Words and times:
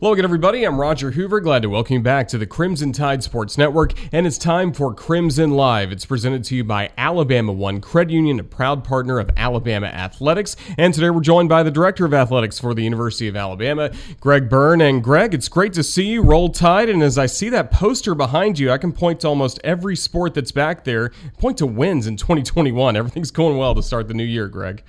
Hello 0.00 0.14
again, 0.14 0.24
everybody. 0.24 0.64
I'm 0.64 0.80
Roger 0.80 1.10
Hoover. 1.10 1.40
Glad 1.40 1.60
to 1.60 1.68
welcome 1.68 1.92
you 1.92 2.00
back 2.00 2.26
to 2.28 2.38
the 2.38 2.46
Crimson 2.46 2.90
Tide 2.90 3.22
Sports 3.22 3.58
Network, 3.58 3.92
and 4.14 4.26
it's 4.26 4.38
time 4.38 4.72
for 4.72 4.94
Crimson 4.94 5.50
Live. 5.50 5.92
It's 5.92 6.06
presented 6.06 6.42
to 6.44 6.56
you 6.56 6.64
by 6.64 6.90
Alabama 6.96 7.52
One 7.52 7.82
Credit 7.82 8.10
Union, 8.10 8.40
a 8.40 8.42
proud 8.42 8.82
partner 8.82 9.18
of 9.18 9.28
Alabama 9.36 9.88
Athletics. 9.88 10.56
And 10.78 10.94
today 10.94 11.10
we're 11.10 11.20
joined 11.20 11.50
by 11.50 11.62
the 11.62 11.70
Director 11.70 12.06
of 12.06 12.14
Athletics 12.14 12.58
for 12.58 12.72
the 12.72 12.82
University 12.82 13.28
of 13.28 13.36
Alabama, 13.36 13.92
Greg 14.20 14.48
Byrne. 14.48 14.80
And 14.80 15.04
Greg, 15.04 15.34
it's 15.34 15.48
great 15.48 15.74
to 15.74 15.82
see 15.82 16.06
you. 16.06 16.22
Roll 16.22 16.48
Tide. 16.48 16.88
And 16.88 17.02
as 17.02 17.18
I 17.18 17.26
see 17.26 17.50
that 17.50 17.70
poster 17.70 18.14
behind 18.14 18.58
you, 18.58 18.72
I 18.72 18.78
can 18.78 18.92
point 18.92 19.20
to 19.20 19.28
almost 19.28 19.60
every 19.62 19.96
sport 19.96 20.32
that's 20.32 20.50
back 20.50 20.84
there, 20.84 21.10
point 21.36 21.58
to 21.58 21.66
wins 21.66 22.06
in 22.06 22.16
2021. 22.16 22.96
Everything's 22.96 23.30
going 23.30 23.58
well 23.58 23.74
to 23.74 23.82
start 23.82 24.08
the 24.08 24.14
new 24.14 24.24
year, 24.24 24.48
Greg. 24.48 24.82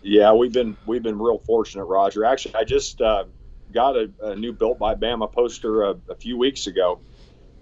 Yeah, 0.00 0.32
we've 0.32 0.54
been 0.54 0.74
we've 0.86 1.02
been 1.02 1.18
real 1.18 1.36
fortunate, 1.36 1.84
Roger. 1.84 2.24
Actually, 2.24 2.54
I 2.54 2.64
just 2.64 3.02
uh, 3.02 3.24
got 3.72 3.96
a, 3.96 4.10
a, 4.22 4.36
new 4.36 4.52
built 4.52 4.78
by 4.78 4.94
Bama 4.94 5.30
poster 5.30 5.84
a, 5.84 5.96
a 6.08 6.14
few 6.14 6.36
weeks 6.36 6.66
ago, 6.66 7.00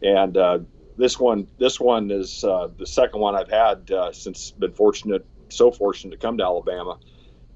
and 0.03 0.37
uh, 0.37 0.59
this 0.97 1.19
one 1.19 1.47
this 1.59 1.81
one 1.81 2.11
is 2.11 2.45
uh, 2.45 2.69
the 2.79 2.87
second 2.87 3.21
one 3.21 3.35
I've 3.35 3.51
had 3.51 3.91
uh, 3.91 4.13
since 4.13 4.51
been 4.53 4.73
fortunate 4.73 5.27
so 5.49 5.71
fortunate 5.71 6.11
to 6.13 6.17
come 6.17 6.39
to 6.39 6.45
Alabama, 6.45 6.99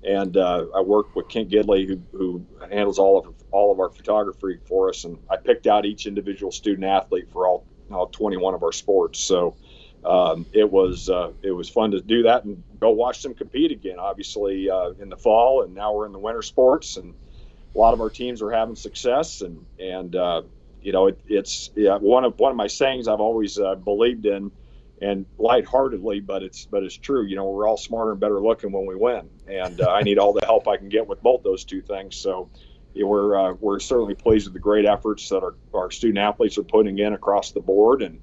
and 0.04 0.36
uh, 0.36 0.66
I 0.74 0.80
work 0.80 1.14
with 1.16 1.28
Kent 1.28 1.50
Gidley 1.50 1.86
who, 1.86 2.00
who 2.12 2.46
handles 2.70 2.98
all 2.98 3.18
of 3.18 3.34
all 3.50 3.72
of 3.72 3.80
our 3.80 3.90
photography 3.90 4.58
for 4.66 4.88
us, 4.88 5.04
and 5.04 5.18
I 5.30 5.36
picked 5.36 5.66
out 5.66 5.86
each 5.86 6.06
individual 6.06 6.52
student 6.52 6.84
athlete 6.84 7.28
for 7.32 7.46
all 7.46 7.66
all 7.90 8.06
21 8.06 8.54
of 8.54 8.62
our 8.62 8.72
sports. 8.72 9.18
So. 9.18 9.56
Um, 10.02 10.46
it 10.54 10.72
was 10.72 11.10
uh, 11.10 11.32
it 11.42 11.50
was 11.50 11.68
fun 11.68 11.90
to 11.90 12.00
do 12.00 12.22
that 12.22 12.44
and 12.44 12.62
go 12.78 12.88
watch 12.88 13.22
them 13.22 13.34
compete 13.34 13.70
again. 13.70 13.98
Obviously 13.98 14.70
uh, 14.70 14.92
in 14.98 15.10
the 15.10 15.16
fall, 15.18 15.62
and 15.62 15.74
now 15.74 15.92
we're 15.92 16.06
in 16.06 16.12
the 16.12 16.18
winter 16.18 16.40
sports, 16.40 16.96
and 16.96 17.12
a 17.74 17.78
lot 17.78 17.94
of 17.94 18.00
our 18.00 18.10
teams 18.10 18.42
are 18.42 18.50
having 18.50 18.76
success, 18.76 19.40
and 19.40 19.66
and 19.78 20.14
uh, 20.16 20.42
you 20.80 20.92
know 20.92 21.08
it, 21.08 21.20
it's 21.26 21.70
yeah, 21.76 21.96
one 21.96 22.24
of 22.24 22.38
one 22.38 22.50
of 22.50 22.56
my 22.56 22.66
sayings 22.66 23.08
I've 23.08 23.20
always 23.20 23.58
uh, 23.58 23.74
believed 23.76 24.26
in, 24.26 24.50
and 25.00 25.26
lightheartedly, 25.38 26.20
but 26.20 26.42
it's 26.42 26.66
but 26.66 26.82
it's 26.82 26.96
true. 26.96 27.24
You 27.24 27.36
know, 27.36 27.50
we're 27.50 27.68
all 27.68 27.76
smarter 27.76 28.12
and 28.12 28.20
better 28.20 28.40
looking 28.40 28.72
when 28.72 28.86
we 28.86 28.96
win, 28.96 29.30
and 29.46 29.80
uh, 29.80 29.90
I 29.90 30.02
need 30.02 30.18
all 30.18 30.32
the 30.32 30.44
help 30.44 30.68
I 30.68 30.76
can 30.76 30.88
get 30.88 31.06
with 31.06 31.22
both 31.22 31.42
those 31.42 31.64
two 31.64 31.82
things. 31.82 32.16
So. 32.16 32.50
We're 32.92 33.38
uh, 33.38 33.54
we're 33.60 33.78
certainly 33.78 34.16
pleased 34.16 34.46
with 34.46 34.52
the 34.52 34.58
great 34.58 34.84
efforts 34.84 35.28
that 35.28 35.44
our, 35.44 35.54
our 35.72 35.92
student 35.92 36.18
athletes 36.18 36.58
are 36.58 36.64
putting 36.64 36.98
in 36.98 37.12
across 37.12 37.52
the 37.52 37.60
board, 37.60 38.02
and 38.02 38.20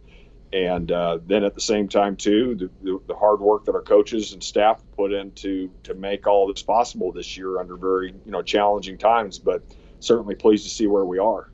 and 0.54 0.92
uh, 0.92 1.20
then 1.26 1.44
at 1.44 1.56
the 1.56 1.62
same 1.62 1.88
time 1.88 2.16
too 2.16 2.56
the, 2.56 2.70
the, 2.84 3.00
the, 3.08 3.16
hard 3.16 3.40
work 3.40 3.66
that 3.66 3.76
our 3.76 3.82
coaches 3.82 4.34
and 4.34 4.44
staff 4.44 4.82
put 4.96 5.12
into 5.12 5.70
to 5.84 5.94
make 5.94 6.26
all 6.28 6.48
this 6.48 6.64
possible 6.64 7.12
this 7.12 7.38
year 7.38 7.60
under 7.60 7.76
very 7.76 8.14
you 8.26 8.32
know 8.32 8.42
challenging 8.42 8.98
times 8.98 9.40
but 9.40 9.62
certainly 10.00 10.36
pleased 10.36 10.64
to 10.64 10.70
see 10.70 10.88
where 10.88 11.06
we 11.06 11.20
are 11.20 11.50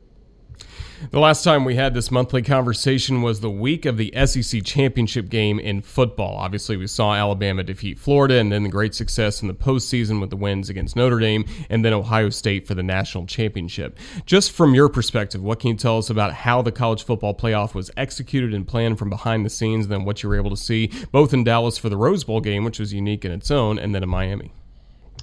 the 1.11 1.19
last 1.19 1.43
time 1.43 1.65
we 1.65 1.75
had 1.75 1.93
this 1.93 2.11
monthly 2.11 2.41
conversation 2.41 3.21
was 3.21 3.39
the 3.39 3.49
week 3.49 3.85
of 3.85 3.97
the 3.97 4.13
SEC 4.25 4.63
championship 4.63 5.29
game 5.29 5.59
in 5.59 5.81
football. 5.81 6.37
Obviously, 6.37 6.77
we 6.77 6.87
saw 6.87 7.13
Alabama 7.13 7.63
defeat 7.63 7.99
Florida 7.99 8.35
and 8.35 8.51
then 8.51 8.63
the 8.63 8.69
great 8.69 8.95
success 8.95 9.41
in 9.41 9.47
the 9.47 9.53
postseason 9.53 10.21
with 10.21 10.29
the 10.29 10.35
wins 10.35 10.69
against 10.69 10.95
Notre 10.95 11.19
Dame 11.19 11.45
and 11.69 11.83
then 11.83 11.93
Ohio 11.93 12.29
State 12.29 12.67
for 12.67 12.75
the 12.75 12.83
national 12.83 13.25
championship. 13.25 13.97
Just 14.25 14.51
from 14.51 14.73
your 14.73 14.89
perspective, 14.89 15.41
what 15.41 15.59
can 15.59 15.69
you 15.71 15.75
tell 15.75 15.97
us 15.97 16.09
about 16.09 16.33
how 16.33 16.61
the 16.61 16.71
college 16.71 17.03
football 17.03 17.35
playoff 17.35 17.73
was 17.73 17.91
executed 17.97 18.53
and 18.53 18.67
planned 18.67 18.97
from 18.97 19.09
behind 19.09 19.45
the 19.45 19.49
scenes, 19.49 19.85
and 19.85 19.91
then 19.91 20.05
what 20.05 20.23
you 20.23 20.29
were 20.29 20.35
able 20.35 20.49
to 20.49 20.57
see 20.57 20.91
both 21.11 21.33
in 21.33 21.43
Dallas 21.43 21.77
for 21.77 21.89
the 21.89 21.97
Rose 21.97 22.23
Bowl 22.23 22.41
game, 22.41 22.63
which 22.63 22.79
was 22.79 22.93
unique 22.93 23.25
in 23.25 23.31
its 23.31 23.51
own, 23.51 23.77
and 23.77 23.93
then 23.93 24.03
in 24.03 24.09
Miami? 24.09 24.51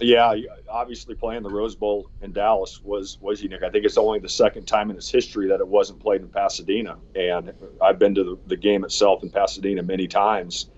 Yeah, 0.01 0.35
obviously 0.69 1.15
playing 1.15 1.43
the 1.43 1.51
Rose 1.51 1.75
Bowl 1.75 2.11
in 2.23 2.33
Dallas 2.33 2.81
was 2.83 3.19
was 3.21 3.43
unique. 3.43 3.63
I 3.63 3.69
think 3.69 3.85
it's 3.85 3.99
only 3.99 4.19
the 4.19 4.31
second 4.31 4.67
time 4.67 4.91
in 4.91 4.97
its 4.97 5.11
history 5.11 5.49
that 5.49 5.61
it 5.61 5.69
wasn't 5.69 6.01
played 6.01 6.23
in 6.23 6.29
Pasadena, 6.29 6.97
and 7.15 7.53
I've 7.83 7.99
been 7.99 8.15
to 8.15 8.25
the, 8.25 8.39
the 8.47 8.57
game 8.57 8.85
itself 8.85 9.23
in 9.23 9.31
Pasadena 9.31 9.83
many 9.83 10.09
times, 10.09 10.71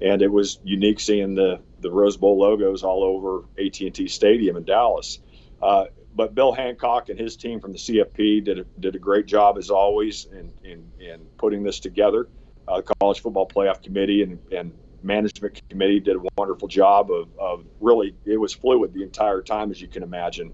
and 0.00 0.22
it 0.22 0.28
was 0.30 0.58
unique 0.64 0.98
seeing 0.98 1.36
the 1.36 1.60
the 1.80 1.90
Rose 1.90 2.16
Bowl 2.16 2.38
logos 2.38 2.82
all 2.82 3.04
over 3.04 3.44
AT&T 3.58 4.08
Stadium 4.08 4.56
in 4.56 4.64
Dallas. 4.64 5.20
Uh, 5.62 5.84
but 6.16 6.34
Bill 6.34 6.52
Hancock 6.52 7.10
and 7.10 7.18
his 7.18 7.36
team 7.36 7.60
from 7.60 7.72
the 7.72 7.78
CFP 7.78 8.44
did 8.44 8.58
a, 8.60 8.64
did 8.80 8.96
a 8.96 8.98
great 8.98 9.26
job 9.26 9.56
as 9.56 9.70
always 9.70 10.26
in 10.26 10.52
in, 10.64 10.90
in 10.98 11.20
putting 11.38 11.62
this 11.62 11.78
together. 11.78 12.28
Uh, 12.66 12.82
College 12.98 13.20
Football 13.20 13.46
Playoff 13.46 13.82
Committee 13.82 14.22
and, 14.22 14.38
and 14.50 14.72
management 15.04 15.60
committee 15.68 16.00
did 16.00 16.16
a 16.16 16.20
wonderful 16.36 16.68
job 16.68 17.10
of, 17.10 17.28
of 17.38 17.64
really 17.80 18.16
it 18.24 18.38
was 18.38 18.52
fluid 18.52 18.92
the 18.92 19.02
entire 19.02 19.42
time 19.42 19.70
as 19.70 19.80
you 19.80 19.88
can 19.88 20.02
imagine. 20.02 20.52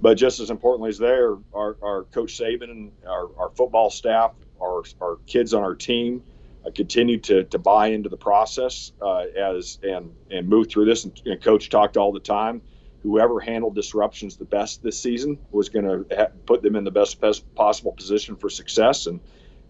But 0.00 0.14
just 0.14 0.40
as 0.40 0.50
importantly 0.50 0.90
as 0.90 0.98
there 0.98 1.36
our, 1.54 1.76
our 1.82 2.04
coach 2.04 2.38
saban 2.38 2.70
and 2.70 2.92
our, 3.06 3.28
our 3.38 3.50
football 3.50 3.90
staff 3.90 4.32
our, 4.60 4.82
our 5.00 5.16
kids 5.26 5.54
on 5.54 5.62
our 5.62 5.74
team 5.74 6.22
uh, 6.66 6.70
continue 6.74 7.18
to, 7.18 7.44
to 7.44 7.58
buy 7.58 7.88
into 7.88 8.08
the 8.08 8.16
process 8.16 8.92
uh, 9.00 9.24
as 9.36 9.78
and 9.82 10.14
and 10.30 10.48
move 10.48 10.68
through 10.68 10.84
this. 10.84 11.04
And, 11.04 11.20
and, 11.24 11.42
coach 11.42 11.70
talked 11.70 11.96
all 11.96 12.12
the 12.12 12.20
time 12.20 12.62
whoever 13.02 13.38
handled 13.38 13.74
disruptions 13.74 14.36
the 14.36 14.44
best 14.44 14.82
this 14.82 15.00
season 15.00 15.38
was 15.50 15.68
going 15.68 15.84
to 15.84 16.16
ha- 16.16 16.32
put 16.44 16.60
them 16.62 16.74
in 16.74 16.82
the 16.82 16.90
best, 16.90 17.20
best 17.20 17.54
possible 17.54 17.92
position 17.92 18.36
for 18.36 18.50
success. 18.50 19.06
And 19.06 19.20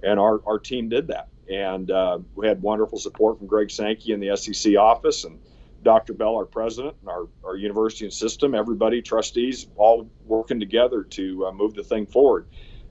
and 0.03 0.19
our, 0.19 0.41
our 0.47 0.59
team 0.59 0.89
did 0.89 1.09
that 1.09 1.29
and 1.51 1.91
uh, 1.91 2.19
we 2.35 2.47
had 2.47 2.63
wonderful 2.63 2.99
support 2.99 3.39
from 3.39 3.47
Greg 3.47 3.71
Sankey 3.71 4.13
in 4.13 4.21
the 4.21 4.37
SEC 4.37 4.77
office 4.77 5.25
and 5.25 5.41
Dr. 5.83 6.15
Bell, 6.15 6.35
our 6.35 6.45
president, 6.45 6.97
and 7.01 7.09
our, 7.09 7.29
our 7.45 7.57
university 7.57 8.05
and 8.05 8.13
system, 8.13 8.55
everybody, 8.55 9.03
trustees, 9.03 9.69
all 9.77 10.11
working 10.25 10.59
together 10.59 11.05
to 11.05 11.47
uh, 11.47 11.53
move 11.53 11.75
the 11.75 11.85
thing 11.85 12.07
forward. 12.07 12.47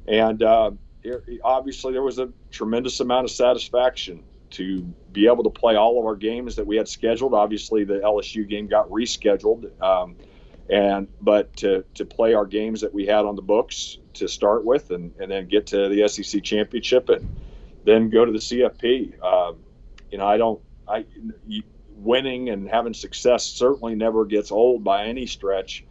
And 0.07 0.41
uh, 0.41 0.71
obviously 1.43 1.93
there 1.93 2.03
was 2.03 2.19
a 2.19 2.29
tremendous 2.51 2.99
amount 2.99 3.25
of 3.25 3.31
satisfaction 3.31 4.23
to 4.51 4.81
be 5.11 5.27
able 5.27 5.43
to 5.43 5.49
play 5.49 5.75
all 5.75 5.99
of 5.99 6.05
our 6.05 6.15
games 6.15 6.55
that 6.55 6.65
we 6.65 6.77
had 6.77 6.87
scheduled. 6.87 7.33
Obviously, 7.33 7.83
the 7.83 7.95
LSU 7.95 8.47
game 8.47 8.67
got 8.67 8.89
rescheduled, 8.89 9.69
um, 9.81 10.15
and 10.69 11.07
but 11.21 11.55
to 11.57 11.83
to 11.95 12.05
play 12.05 12.33
our 12.33 12.45
games 12.45 12.81
that 12.81 12.93
we 12.93 13.05
had 13.05 13.25
on 13.25 13.35
the 13.35 13.41
books 13.41 13.97
to 14.13 14.27
start 14.27 14.63
with, 14.63 14.91
and 14.91 15.13
and 15.19 15.29
then 15.29 15.47
get 15.47 15.67
to 15.67 15.89
the 15.89 16.07
SEC 16.07 16.43
championship, 16.43 17.09
and 17.09 17.35
then 17.85 18.09
go 18.09 18.25
to 18.25 18.31
the 18.31 18.39
CFP. 18.39 19.23
Um, 19.23 19.57
you 20.11 20.17
know, 20.17 20.27
I 20.27 20.37
don't 20.37 20.61
I 20.87 21.05
winning 21.89 22.49
and 22.49 22.69
having 22.69 22.93
success 22.93 23.45
certainly 23.45 23.95
never 23.95 24.25
gets 24.25 24.51
old 24.51 24.83
by 24.83 25.05
any 25.05 25.25
stretch, 25.25 25.85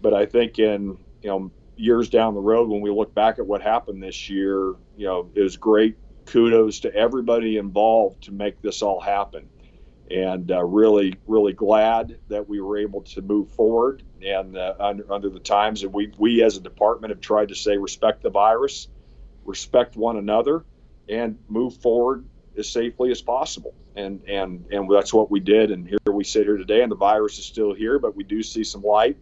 but 0.00 0.12
I 0.12 0.26
think 0.26 0.58
in 0.58 0.98
you 1.22 1.30
know 1.30 1.50
years 1.76 2.08
down 2.08 2.34
the 2.34 2.40
road 2.40 2.68
when 2.68 2.80
we 2.80 2.90
look 2.90 3.14
back 3.14 3.38
at 3.38 3.46
what 3.46 3.62
happened 3.62 4.02
this 4.02 4.28
year, 4.28 4.74
you 4.96 5.06
know, 5.06 5.30
it 5.34 5.42
was 5.42 5.56
great. 5.56 5.96
Kudos 6.26 6.80
to 6.80 6.94
everybody 6.94 7.56
involved 7.58 8.24
to 8.24 8.32
make 8.32 8.60
this 8.62 8.82
all 8.82 9.00
happen. 9.00 9.48
And 10.10 10.50
uh, 10.50 10.64
really, 10.64 11.14
really 11.26 11.52
glad 11.52 12.18
that 12.28 12.48
we 12.48 12.60
were 12.60 12.78
able 12.78 13.02
to 13.02 13.22
move 13.22 13.50
forward. 13.50 14.02
And 14.24 14.56
uh, 14.56 14.74
under, 14.78 15.12
under 15.12 15.28
the 15.28 15.40
times 15.40 15.82
that 15.82 15.88
we, 15.90 16.12
we 16.16 16.42
as 16.42 16.56
a 16.56 16.60
department 16.60 17.10
have 17.10 17.20
tried 17.20 17.48
to 17.48 17.54
say 17.54 17.76
respect 17.76 18.22
the 18.22 18.30
virus, 18.30 18.88
respect 19.44 19.96
one 19.96 20.16
another, 20.16 20.64
and 21.08 21.38
move 21.48 21.76
forward 21.76 22.24
as 22.56 22.68
safely 22.68 23.10
as 23.10 23.22
possible. 23.22 23.74
And 23.94 24.22
and 24.28 24.66
and 24.70 24.90
that's 24.90 25.14
what 25.14 25.30
we 25.30 25.40
did. 25.40 25.70
And 25.70 25.88
here 25.88 25.98
we 26.10 26.24
sit 26.24 26.44
here 26.44 26.56
today, 26.56 26.82
and 26.82 26.92
the 26.92 26.96
virus 26.96 27.38
is 27.38 27.44
still 27.44 27.72
here, 27.74 27.98
but 27.98 28.14
we 28.14 28.24
do 28.24 28.42
see 28.42 28.64
some 28.64 28.82
light 28.82 29.16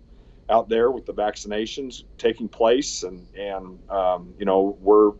out 0.49 0.69
there 0.69 0.91
with 0.91 1.07
the 1.07 1.15
vaccinations 1.15 2.05
taking 2.19 2.49
place, 2.49 3.03
and 3.03 3.27
and 3.35 3.79
um, 3.91 4.35
you 4.39 4.45
know 4.45 4.77
we're 4.81 5.13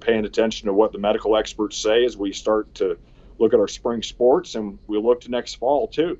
paying 0.00 0.24
attention 0.24 0.66
to 0.66 0.72
what 0.72 0.92
the 0.92 0.98
medical 0.98 1.36
experts 1.36 1.76
say 1.76 2.04
as 2.04 2.16
we 2.16 2.32
start 2.32 2.74
to 2.74 2.98
look 3.38 3.54
at 3.54 3.60
our 3.60 3.68
spring 3.68 4.02
sports, 4.02 4.54
and 4.54 4.78
we 4.86 4.98
look 4.98 5.22
to 5.22 5.30
next 5.30 5.54
fall 5.54 5.88
too. 5.88 6.18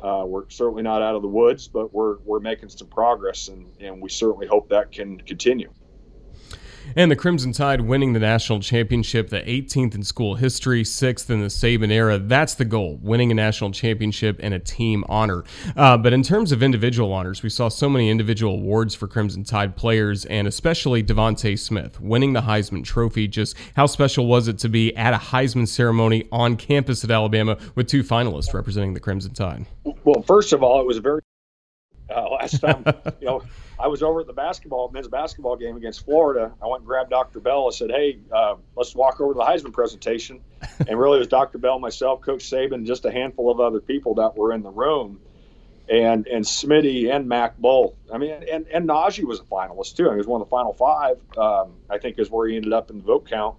Uh, 0.00 0.24
we're 0.26 0.48
certainly 0.48 0.82
not 0.82 1.02
out 1.02 1.14
of 1.14 1.22
the 1.22 1.28
woods, 1.28 1.68
but 1.68 1.92
we're 1.92 2.18
we're 2.24 2.40
making 2.40 2.68
some 2.70 2.88
progress, 2.88 3.48
and 3.48 3.70
and 3.80 4.00
we 4.00 4.08
certainly 4.08 4.46
hope 4.46 4.70
that 4.70 4.90
can 4.90 5.18
continue. 5.18 5.70
And 6.94 7.10
the 7.10 7.16
Crimson 7.16 7.52
Tide 7.52 7.80
winning 7.80 8.12
the 8.12 8.20
national 8.20 8.60
championship, 8.60 9.30
the 9.30 9.40
18th 9.40 9.94
in 9.94 10.02
school 10.02 10.34
history, 10.34 10.84
sixth 10.84 11.30
in 11.30 11.40
the 11.40 11.46
Saban 11.46 11.90
era. 11.90 12.18
That's 12.18 12.54
the 12.54 12.64
goal, 12.64 12.98
winning 13.02 13.30
a 13.30 13.34
national 13.34 13.72
championship 13.72 14.38
and 14.42 14.52
a 14.52 14.58
team 14.58 15.04
honor. 15.08 15.44
Uh, 15.76 15.96
but 15.96 16.12
in 16.12 16.22
terms 16.22 16.52
of 16.52 16.62
individual 16.62 17.12
honors, 17.12 17.42
we 17.42 17.48
saw 17.48 17.68
so 17.68 17.88
many 17.88 18.10
individual 18.10 18.54
awards 18.54 18.94
for 18.94 19.08
Crimson 19.08 19.44
Tide 19.44 19.74
players, 19.76 20.24
and 20.26 20.46
especially 20.46 21.02
DeVonta 21.02 21.58
Smith 21.58 22.00
winning 22.00 22.32
the 22.32 22.42
Heisman 22.42 22.84
Trophy. 22.84 23.26
Just 23.26 23.56
how 23.74 23.86
special 23.86 24.26
was 24.26 24.48
it 24.48 24.58
to 24.58 24.68
be 24.68 24.94
at 24.96 25.14
a 25.14 25.18
Heisman 25.18 25.66
ceremony 25.66 26.28
on 26.30 26.56
campus 26.56 27.04
at 27.04 27.10
Alabama 27.10 27.56
with 27.74 27.86
two 27.86 28.02
finalists 28.02 28.52
representing 28.52 28.94
the 28.94 29.00
Crimson 29.00 29.32
Tide? 29.32 29.66
Well, 30.04 30.22
first 30.22 30.52
of 30.52 30.62
all, 30.62 30.80
it 30.80 30.86
was 30.86 30.98
very 30.98 31.22
uh, 32.14 32.28
last 32.30 32.60
time, 32.60 32.84
you 33.20 33.26
know, 33.26 33.42
I 33.78 33.88
was 33.88 34.02
over 34.02 34.20
at 34.20 34.26
the 34.26 34.32
basketball 34.32 34.90
men's 34.90 35.08
basketball 35.08 35.56
game 35.56 35.76
against 35.76 36.04
Florida. 36.04 36.52
I 36.62 36.66
went 36.66 36.80
and 36.80 36.86
grabbed 36.86 37.10
Dr. 37.10 37.40
Bell. 37.40 37.68
I 37.68 37.70
said, 37.70 37.90
"Hey, 37.90 38.18
uh, 38.32 38.56
let's 38.76 38.94
walk 38.94 39.20
over 39.20 39.32
to 39.32 39.38
the 39.38 39.44
Heisman 39.44 39.72
presentation." 39.72 40.40
and 40.86 40.98
really, 40.98 41.16
it 41.16 41.20
was 41.20 41.28
Dr. 41.28 41.58
Bell, 41.58 41.78
myself, 41.78 42.20
Coach 42.20 42.48
Saban, 42.48 42.74
and 42.74 42.86
just 42.86 43.04
a 43.04 43.10
handful 43.10 43.50
of 43.50 43.60
other 43.60 43.80
people 43.80 44.14
that 44.16 44.36
were 44.36 44.52
in 44.52 44.62
the 44.62 44.70
room. 44.70 45.20
And 45.88 46.26
and 46.28 46.44
Smitty 46.44 47.12
and 47.12 47.28
Mac 47.28 47.58
both. 47.58 47.94
I 48.12 48.18
mean, 48.18 48.30
and 48.50 48.66
and 48.68 48.88
Najee 48.88 49.24
was 49.24 49.40
a 49.40 49.44
finalist 49.44 49.96
too. 49.96 50.04
I 50.04 50.08
mean, 50.08 50.14
he 50.14 50.18
was 50.18 50.26
one 50.28 50.40
of 50.40 50.46
the 50.46 50.50
final 50.50 50.72
five. 50.72 51.20
Um, 51.36 51.74
I 51.90 51.98
think 51.98 52.18
is 52.18 52.30
where 52.30 52.46
he 52.46 52.56
ended 52.56 52.72
up 52.72 52.90
in 52.90 52.98
the 52.98 53.02
vote 53.02 53.28
count. 53.28 53.56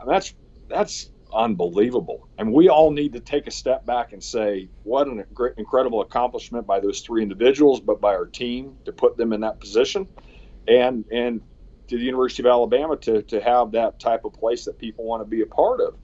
And 0.00 0.10
that's 0.10 0.34
that's 0.68 1.10
unbelievable. 1.34 2.28
And 2.38 2.52
we 2.52 2.68
all 2.68 2.90
need 2.90 3.12
to 3.14 3.20
take 3.20 3.46
a 3.46 3.50
step 3.50 3.86
back 3.86 4.12
and 4.12 4.22
say, 4.22 4.68
what 4.82 5.06
an 5.06 5.24
incredible 5.56 6.00
accomplishment 6.00 6.66
by 6.66 6.80
those 6.80 7.00
three 7.00 7.22
individuals, 7.22 7.80
but 7.80 8.00
by 8.00 8.14
our 8.14 8.26
team 8.26 8.76
to 8.84 8.92
put 8.92 9.16
them 9.16 9.32
in 9.32 9.40
that 9.40 9.60
position, 9.60 10.08
and 10.68 11.04
and 11.12 11.42
to 11.88 11.98
the 11.98 12.04
University 12.04 12.42
of 12.42 12.46
Alabama 12.46 12.96
to 12.98 13.22
to 13.22 13.40
have 13.40 13.72
that 13.72 14.00
type 14.00 14.24
of 14.24 14.32
place 14.32 14.64
that 14.64 14.78
people 14.78 15.04
want 15.04 15.22
to 15.22 15.26
be 15.28 15.42
a 15.42 15.46
part 15.46 15.80
of. 15.80 15.94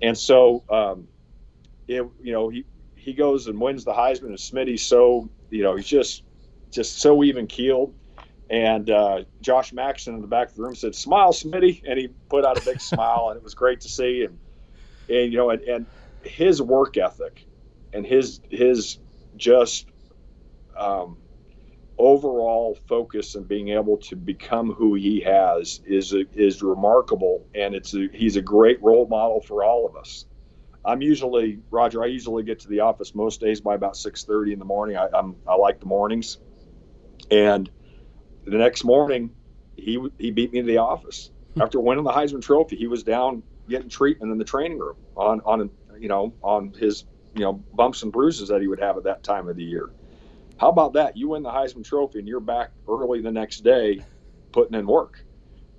And 0.00 0.16
so, 0.16 0.64
um, 0.70 1.08
it, 1.88 2.06
you 2.22 2.32
know, 2.32 2.48
he 2.48 2.64
he 2.94 3.12
goes 3.14 3.46
and 3.46 3.60
wins 3.60 3.84
the 3.84 3.92
Heisman, 3.92 4.28
and 4.28 4.38
Smitty's 4.38 4.82
so 4.82 5.30
you 5.50 5.62
know 5.62 5.76
he's 5.76 5.86
just 5.86 6.22
just 6.70 7.00
so 7.00 7.24
even 7.24 7.46
keeled. 7.46 7.94
And 8.50 8.88
uh, 8.88 9.24
Josh 9.42 9.72
Maxson 9.74 10.14
in 10.14 10.22
the 10.22 10.26
back 10.26 10.48
of 10.48 10.54
the 10.54 10.62
room 10.62 10.74
said, 10.74 10.94
"Smile, 10.94 11.32
Smitty," 11.32 11.82
and 11.86 11.98
he 11.98 12.08
put 12.30 12.44
out 12.44 12.58
a 12.58 12.64
big 12.64 12.80
smile, 12.82 13.28
and 13.30 13.36
it 13.36 13.42
was 13.42 13.54
great 13.54 13.80
to 13.82 13.88
see. 13.88 14.24
And 14.24 14.38
and 15.08 15.32
you 15.32 15.38
know, 15.38 15.50
and, 15.50 15.62
and 15.62 15.86
his 16.22 16.60
work 16.60 16.96
ethic 16.96 17.46
and 17.92 18.06
his 18.06 18.40
his 18.50 18.98
just 19.36 19.86
um, 20.76 21.16
overall 21.98 22.78
focus 22.86 23.34
and 23.34 23.46
being 23.48 23.68
able 23.70 23.96
to 23.96 24.16
become 24.16 24.72
who 24.72 24.94
he 24.94 25.20
has 25.20 25.80
is 25.86 26.14
is 26.34 26.62
remarkable, 26.62 27.46
and 27.54 27.74
it's 27.74 27.94
a, 27.94 28.08
he's 28.12 28.36
a 28.36 28.42
great 28.42 28.82
role 28.82 29.06
model 29.06 29.40
for 29.40 29.64
all 29.64 29.86
of 29.86 29.96
us. 29.96 30.26
I'm 30.84 31.02
usually 31.02 31.58
Roger. 31.70 32.02
I 32.02 32.06
usually 32.06 32.44
get 32.44 32.60
to 32.60 32.68
the 32.68 32.80
office 32.80 33.14
most 33.14 33.40
days 33.40 33.60
by 33.60 33.74
about 33.74 33.94
6:30 33.94 34.52
in 34.52 34.58
the 34.58 34.64
morning. 34.64 34.96
I, 34.96 35.08
I'm 35.12 35.36
I 35.46 35.54
like 35.56 35.80
the 35.80 35.86
mornings, 35.86 36.38
and 37.30 37.68
the 38.44 38.58
next 38.58 38.84
morning 38.84 39.30
he 39.76 39.98
he 40.18 40.30
beat 40.30 40.52
me 40.52 40.60
to 40.60 40.66
the 40.66 40.78
office 40.78 41.30
hmm. 41.54 41.62
after 41.62 41.80
winning 41.80 42.04
the 42.04 42.12
Heisman 42.12 42.42
Trophy. 42.42 42.76
He 42.76 42.86
was 42.86 43.02
down 43.02 43.42
getting 43.68 43.88
treatment 43.88 44.32
in 44.32 44.38
the 44.38 44.44
training 44.44 44.78
room 44.78 44.96
on 45.16 45.40
on 45.44 45.70
you 45.98 46.08
know 46.08 46.34
on 46.42 46.72
his 46.72 47.04
you 47.34 47.42
know 47.42 47.54
bumps 47.72 48.02
and 48.02 48.12
bruises 48.12 48.48
that 48.48 48.60
he 48.60 48.66
would 48.66 48.80
have 48.80 48.96
at 48.96 49.04
that 49.04 49.22
time 49.22 49.48
of 49.48 49.56
the 49.56 49.64
year. 49.64 49.90
How 50.56 50.68
about 50.68 50.94
that? 50.94 51.16
You 51.16 51.28
win 51.28 51.42
the 51.42 51.50
Heisman 51.50 51.84
Trophy 51.84 52.18
and 52.18 52.26
you're 52.26 52.40
back 52.40 52.72
early 52.88 53.20
the 53.20 53.30
next 53.30 53.60
day, 53.60 54.00
putting 54.50 54.76
in 54.76 54.86
work, 54.86 55.24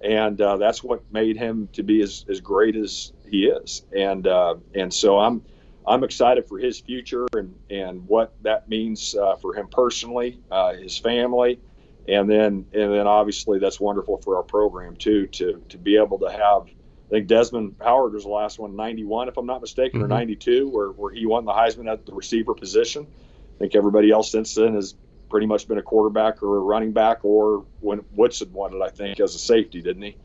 and 0.01 0.39
uh, 0.39 0.57
that's 0.57 0.83
what 0.83 1.03
made 1.11 1.35
him 1.35 1.67
to 1.73 1.83
be 1.83 2.01
as, 2.01 2.25
as 2.29 2.39
great 2.39 2.75
as 2.75 3.11
he 3.29 3.47
is. 3.47 3.83
And 3.95 4.25
uh, 4.25 4.55
and 4.73 4.93
so 4.93 5.19
I'm 5.19 5.43
I'm 5.85 6.03
excited 6.03 6.47
for 6.47 6.57
his 6.59 6.79
future 6.79 7.25
and 7.33 7.55
and 7.69 8.07
what 8.07 8.35
that 8.41 8.69
means 8.69 9.15
uh, 9.15 9.35
for 9.35 9.53
him 9.53 9.67
personally, 9.67 10.39
uh, 10.49 10.73
his 10.73 10.97
family, 10.97 11.59
and 12.07 12.29
then 12.29 12.65
and 12.73 12.93
then 12.93 13.07
obviously 13.07 13.59
that's 13.59 13.79
wonderful 13.79 14.17
for 14.17 14.37
our 14.37 14.43
program 14.43 14.95
too 14.95 15.27
to 15.27 15.61
to 15.67 15.77
be 15.77 15.97
able 15.97 16.19
to 16.19 16.31
have 16.31 16.67
I 17.09 17.11
think 17.11 17.27
Desmond 17.27 17.75
Howard 17.81 18.13
was 18.13 18.23
the 18.23 18.29
last 18.29 18.59
one, 18.59 18.75
91, 18.75 19.29
if 19.29 19.37
I'm 19.37 19.47
not 19.47 19.61
mistaken, 19.61 19.99
mm-hmm. 19.99 20.11
or 20.11 20.15
92, 20.15 20.69
where, 20.69 20.89
where 20.89 21.11
he 21.11 21.25
won 21.25 21.43
the 21.43 21.51
Heisman 21.51 21.91
at 21.91 22.05
the 22.05 22.13
receiver 22.13 22.53
position. 22.53 23.07
I 23.55 23.57
think 23.57 23.75
everybody 23.75 24.11
else 24.11 24.31
since 24.31 24.53
then 24.53 24.75
has 24.75 24.93
pretty 25.27 25.47
much 25.47 25.67
been 25.67 25.79
a 25.79 25.81
quarterback 25.81 26.43
or 26.43 26.57
a 26.57 26.59
running 26.59 26.91
back, 26.91 27.25
or 27.25 27.65
when 27.79 28.05
Woodson 28.11 28.53
won 28.53 28.75
it, 28.75 28.81
I 28.81 28.89
think, 28.89 29.19
as 29.19 29.33
a 29.33 29.39
safety, 29.39 29.81
didn't 29.81 30.03
he? 30.03 30.17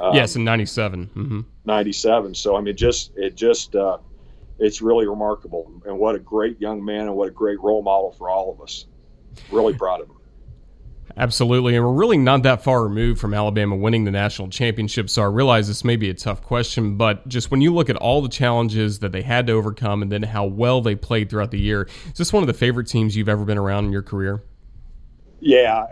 Um, 0.00 0.14
yes, 0.14 0.34
in 0.34 0.42
97. 0.42 1.10
Mm-hmm. 1.14 1.40
97. 1.64 2.34
So, 2.34 2.56
I 2.56 2.60
mean, 2.60 2.76
just, 2.76 3.12
it 3.16 3.36
just, 3.36 3.76
uh, 3.76 3.98
it's 4.58 4.82
really 4.82 5.06
remarkable. 5.06 5.70
And 5.86 5.96
what 5.96 6.16
a 6.16 6.18
great 6.18 6.60
young 6.60 6.84
man 6.84 7.02
and 7.02 7.14
what 7.14 7.28
a 7.28 7.32
great 7.32 7.60
role 7.60 7.82
model 7.82 8.10
for 8.10 8.28
all 8.28 8.50
of 8.50 8.60
us. 8.60 8.86
Really 9.52 9.74
proud 9.74 10.00
of 10.00 10.08
him. 10.08 10.16
Absolutely. 11.16 11.76
And 11.76 11.84
we're 11.84 11.92
really 11.92 12.16
not 12.16 12.42
that 12.44 12.62
far 12.62 12.82
removed 12.82 13.20
from 13.20 13.34
Alabama 13.34 13.76
winning 13.76 14.04
the 14.04 14.10
national 14.10 14.48
championship. 14.48 15.10
So 15.10 15.22
I 15.22 15.26
realize 15.26 15.68
this 15.68 15.84
may 15.84 15.96
be 15.96 16.08
a 16.08 16.14
tough 16.14 16.42
question, 16.42 16.96
but 16.96 17.26
just 17.28 17.50
when 17.50 17.60
you 17.60 17.74
look 17.74 17.90
at 17.90 17.96
all 17.96 18.22
the 18.22 18.28
challenges 18.28 19.00
that 19.00 19.12
they 19.12 19.22
had 19.22 19.46
to 19.48 19.52
overcome 19.52 20.02
and 20.02 20.10
then 20.10 20.22
how 20.22 20.46
well 20.46 20.80
they 20.80 20.94
played 20.94 21.28
throughout 21.28 21.50
the 21.50 21.60
year, 21.60 21.88
is 22.06 22.14
this 22.14 22.32
one 22.32 22.42
of 22.42 22.46
the 22.46 22.54
favorite 22.54 22.86
teams 22.86 23.14
you've 23.16 23.28
ever 23.28 23.44
been 23.44 23.58
around 23.58 23.84
in 23.84 23.92
your 23.92 24.02
career? 24.02 24.42
Yeah. 25.40 25.86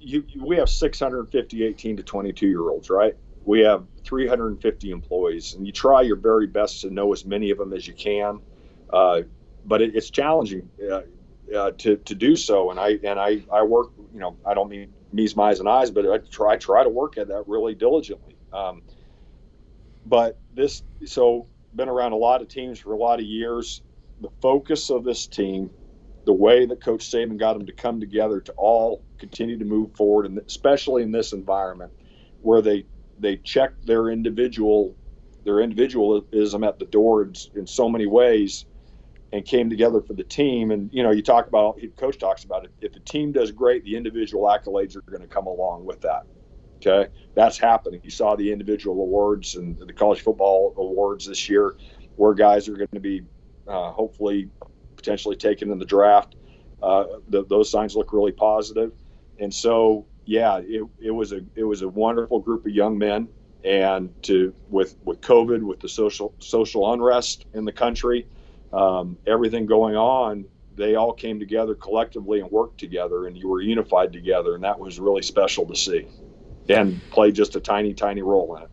You, 0.00 0.24
we 0.40 0.56
have 0.56 0.68
650 0.68 1.64
18 1.64 1.96
to 1.96 2.02
22 2.02 2.48
year 2.48 2.68
olds, 2.70 2.90
right? 2.90 3.14
We 3.44 3.60
have 3.60 3.84
350 4.04 4.90
employees, 4.90 5.54
and 5.54 5.66
you 5.66 5.72
try 5.72 6.02
your 6.02 6.16
very 6.16 6.46
best 6.46 6.80
to 6.82 6.90
know 6.90 7.12
as 7.12 7.24
many 7.24 7.50
of 7.50 7.58
them 7.58 7.72
as 7.72 7.86
you 7.86 7.94
can. 7.94 8.40
Uh, 8.92 9.22
but 9.64 9.80
it, 9.80 9.94
it's 9.94 10.10
challenging. 10.10 10.68
Uh, 10.90 11.02
uh, 11.54 11.72
to 11.78 11.96
to 11.96 12.14
do 12.14 12.36
so. 12.36 12.70
And 12.70 12.80
I 12.80 12.98
and 13.04 13.18
I 13.18 13.42
I 13.52 13.62
work. 13.62 13.88
You 14.12 14.20
know, 14.20 14.38
I 14.46 14.54
don't 14.54 14.68
mean 14.68 14.94
me's, 15.12 15.36
my's, 15.36 15.60
and 15.60 15.68
eyes, 15.68 15.90
but 15.90 16.06
I 16.10 16.18
try 16.18 16.56
try 16.56 16.82
to 16.82 16.88
work 16.90 17.18
at 17.18 17.28
that 17.28 17.44
really 17.46 17.74
diligently. 17.74 18.36
Um, 18.52 18.82
but 20.04 20.40
this 20.52 20.82
so 21.06 21.48
been 21.74 21.88
around 21.88 22.12
a 22.12 22.16
lot 22.16 22.42
of 22.42 22.48
teams 22.48 22.78
for 22.78 22.92
a 22.92 22.96
lot 22.98 23.20
of 23.20 23.26
years. 23.26 23.82
The 24.20 24.30
focus 24.40 24.90
of 24.90 25.04
this 25.04 25.26
team, 25.26 25.70
the 26.26 26.32
way 26.32 26.66
that 26.66 26.82
Coach 26.82 27.10
Saban 27.10 27.38
got 27.38 27.54
them 27.54 27.66
to 27.66 27.72
come 27.72 28.00
together 28.00 28.40
to 28.40 28.52
all 28.52 29.04
continue 29.18 29.58
to 29.58 29.64
move 29.64 29.94
forward, 29.96 30.26
and 30.26 30.38
especially 30.38 31.02
in 31.02 31.12
this 31.12 31.32
environment 31.32 31.92
where 32.40 32.62
they 32.62 32.86
they 33.18 33.36
check 33.36 33.72
their 33.84 34.10
individual 34.10 34.96
their 35.44 35.60
individualism 35.60 36.64
at 36.64 36.78
the 36.78 36.84
door 36.86 37.22
in, 37.22 37.34
in 37.54 37.66
so 37.66 37.88
many 37.88 38.06
ways 38.06 38.64
and 39.32 39.44
came 39.44 39.70
together 39.70 40.00
for 40.00 40.12
the 40.12 40.24
team. 40.24 40.70
And 40.70 40.90
you 40.92 41.02
know, 41.02 41.10
you 41.10 41.22
talk 41.22 41.48
about 41.48 41.80
coach 41.96 42.18
talks 42.18 42.44
about 42.44 42.64
it. 42.64 42.72
If 42.80 42.92
the 42.92 43.00
team 43.00 43.32
does 43.32 43.50
great, 43.50 43.84
the 43.84 43.96
individual 43.96 44.44
accolades 44.44 44.96
are 44.96 45.02
going 45.10 45.22
to 45.22 45.28
come 45.28 45.46
along 45.46 45.84
with 45.84 46.00
that. 46.02 46.24
Okay, 46.76 47.10
that's 47.34 47.58
happening. 47.58 48.00
You 48.02 48.10
saw 48.10 48.34
the 48.34 48.50
individual 48.50 49.00
awards 49.02 49.54
and 49.54 49.78
the 49.78 49.92
college 49.92 50.20
football 50.20 50.74
awards 50.76 51.26
this 51.26 51.48
year, 51.48 51.76
where 52.16 52.34
guys 52.34 52.68
are 52.68 52.76
going 52.76 52.88
to 52.94 53.00
be 53.00 53.22
uh, 53.68 53.92
hopefully 53.92 54.50
potentially 54.96 55.36
taken 55.36 55.70
in 55.70 55.78
the 55.78 55.84
draft. 55.84 56.34
Uh, 56.82 57.04
the, 57.28 57.44
those 57.46 57.70
signs 57.70 57.94
look 57.94 58.12
really 58.12 58.32
positive, 58.32 58.92
and 59.38 59.54
so 59.54 60.06
yeah, 60.24 60.58
it, 60.58 60.84
it 61.00 61.10
was 61.10 61.32
a 61.32 61.40
it 61.54 61.64
was 61.64 61.82
a 61.82 61.88
wonderful 61.88 62.40
group 62.40 62.66
of 62.66 62.72
young 62.72 62.98
men, 62.98 63.28
and 63.64 64.12
to 64.22 64.52
with 64.68 64.96
with 65.04 65.20
COVID, 65.20 65.62
with 65.62 65.78
the 65.80 65.88
social 65.88 66.34
social 66.40 66.92
unrest 66.92 67.46
in 67.54 67.64
the 67.64 67.72
country, 67.72 68.26
um, 68.72 69.18
everything 69.26 69.66
going 69.66 69.96
on, 69.96 70.46
they 70.76 70.94
all 70.94 71.12
came 71.12 71.38
together 71.38 71.74
collectively 71.74 72.40
and 72.40 72.50
worked 72.50 72.78
together, 72.78 73.26
and 73.26 73.36
you 73.36 73.48
were 73.48 73.60
unified 73.60 74.12
together, 74.12 74.54
and 74.54 74.64
that 74.64 74.78
was 74.78 74.98
really 74.98 75.22
special 75.22 75.66
to 75.66 75.76
see 75.76 76.06
and 76.68 77.00
played 77.10 77.34
just 77.34 77.56
a 77.56 77.60
tiny, 77.60 77.92
tiny 77.92 78.22
role 78.22 78.56
in 78.56 78.62
it. 78.62 78.68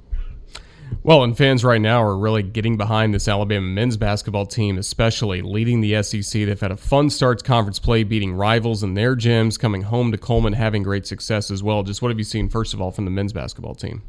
Well, 1.04 1.24
and 1.24 1.38
fans 1.38 1.64
right 1.64 1.80
now 1.80 2.04
are 2.04 2.18
really 2.18 2.44
getting 2.44 2.76
behind 2.76 3.14
this 3.14 3.28
Alabama 3.28 3.66
men's 3.66 3.96
basketball 3.96 4.46
team, 4.46 4.78
especially 4.78 5.42
leading 5.42 5.82
the 5.82 6.02
SEC. 6.04 6.32
They've 6.32 6.60
had 6.60 6.72
a 6.72 6.78
fun 6.78 7.10
start 7.10 7.40
to 7.40 7.46
conference 7.46 7.80
play, 7.80 8.04
beating 8.04 8.34
rivals 8.34 8.84
in 8.84 8.96
their 8.96 9.16
gyms, 9.16 9.58
coming 9.58 9.84
home 9.84 10.12
to 10.12 10.18
Coleman, 10.18 10.54
having 10.54 10.84
great 10.84 11.08
success 11.08 11.52
as 11.52 11.64
well. 11.64 11.84
Just 11.84 12.02
what 12.02 12.10
have 12.10 12.18
you 12.18 12.24
seen, 12.24 12.50
first 12.50 12.74
of 12.74 12.82
all, 12.82 12.92
from 12.92 13.06
the 13.06 13.12
men's 13.12 13.34
basketball 13.34 13.76
team? 13.76 14.04